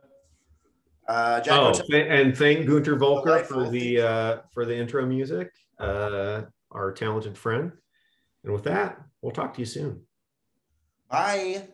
uh 1.08 1.42
Jack 1.42 1.54
Oh, 1.54 1.74
and 1.94 2.38
thank 2.38 2.66
Gunter 2.66 2.96
Volker 2.96 3.40
for 3.44 3.70
the 3.70 4.00
uh, 4.02 4.38
for 4.54 4.66
the 4.66 4.76
intro 4.76 5.06
music, 5.06 5.52
uh, 5.80 6.44
our 6.72 6.92
talented 6.94 7.38
friend. 7.38 7.74
And 8.44 8.54
with 8.54 8.64
that, 8.64 9.02
we'll 9.22 9.34
talk 9.34 9.54
to 9.56 9.60
you 9.60 9.66
soon. 9.66 10.02
Bye. 11.10 11.68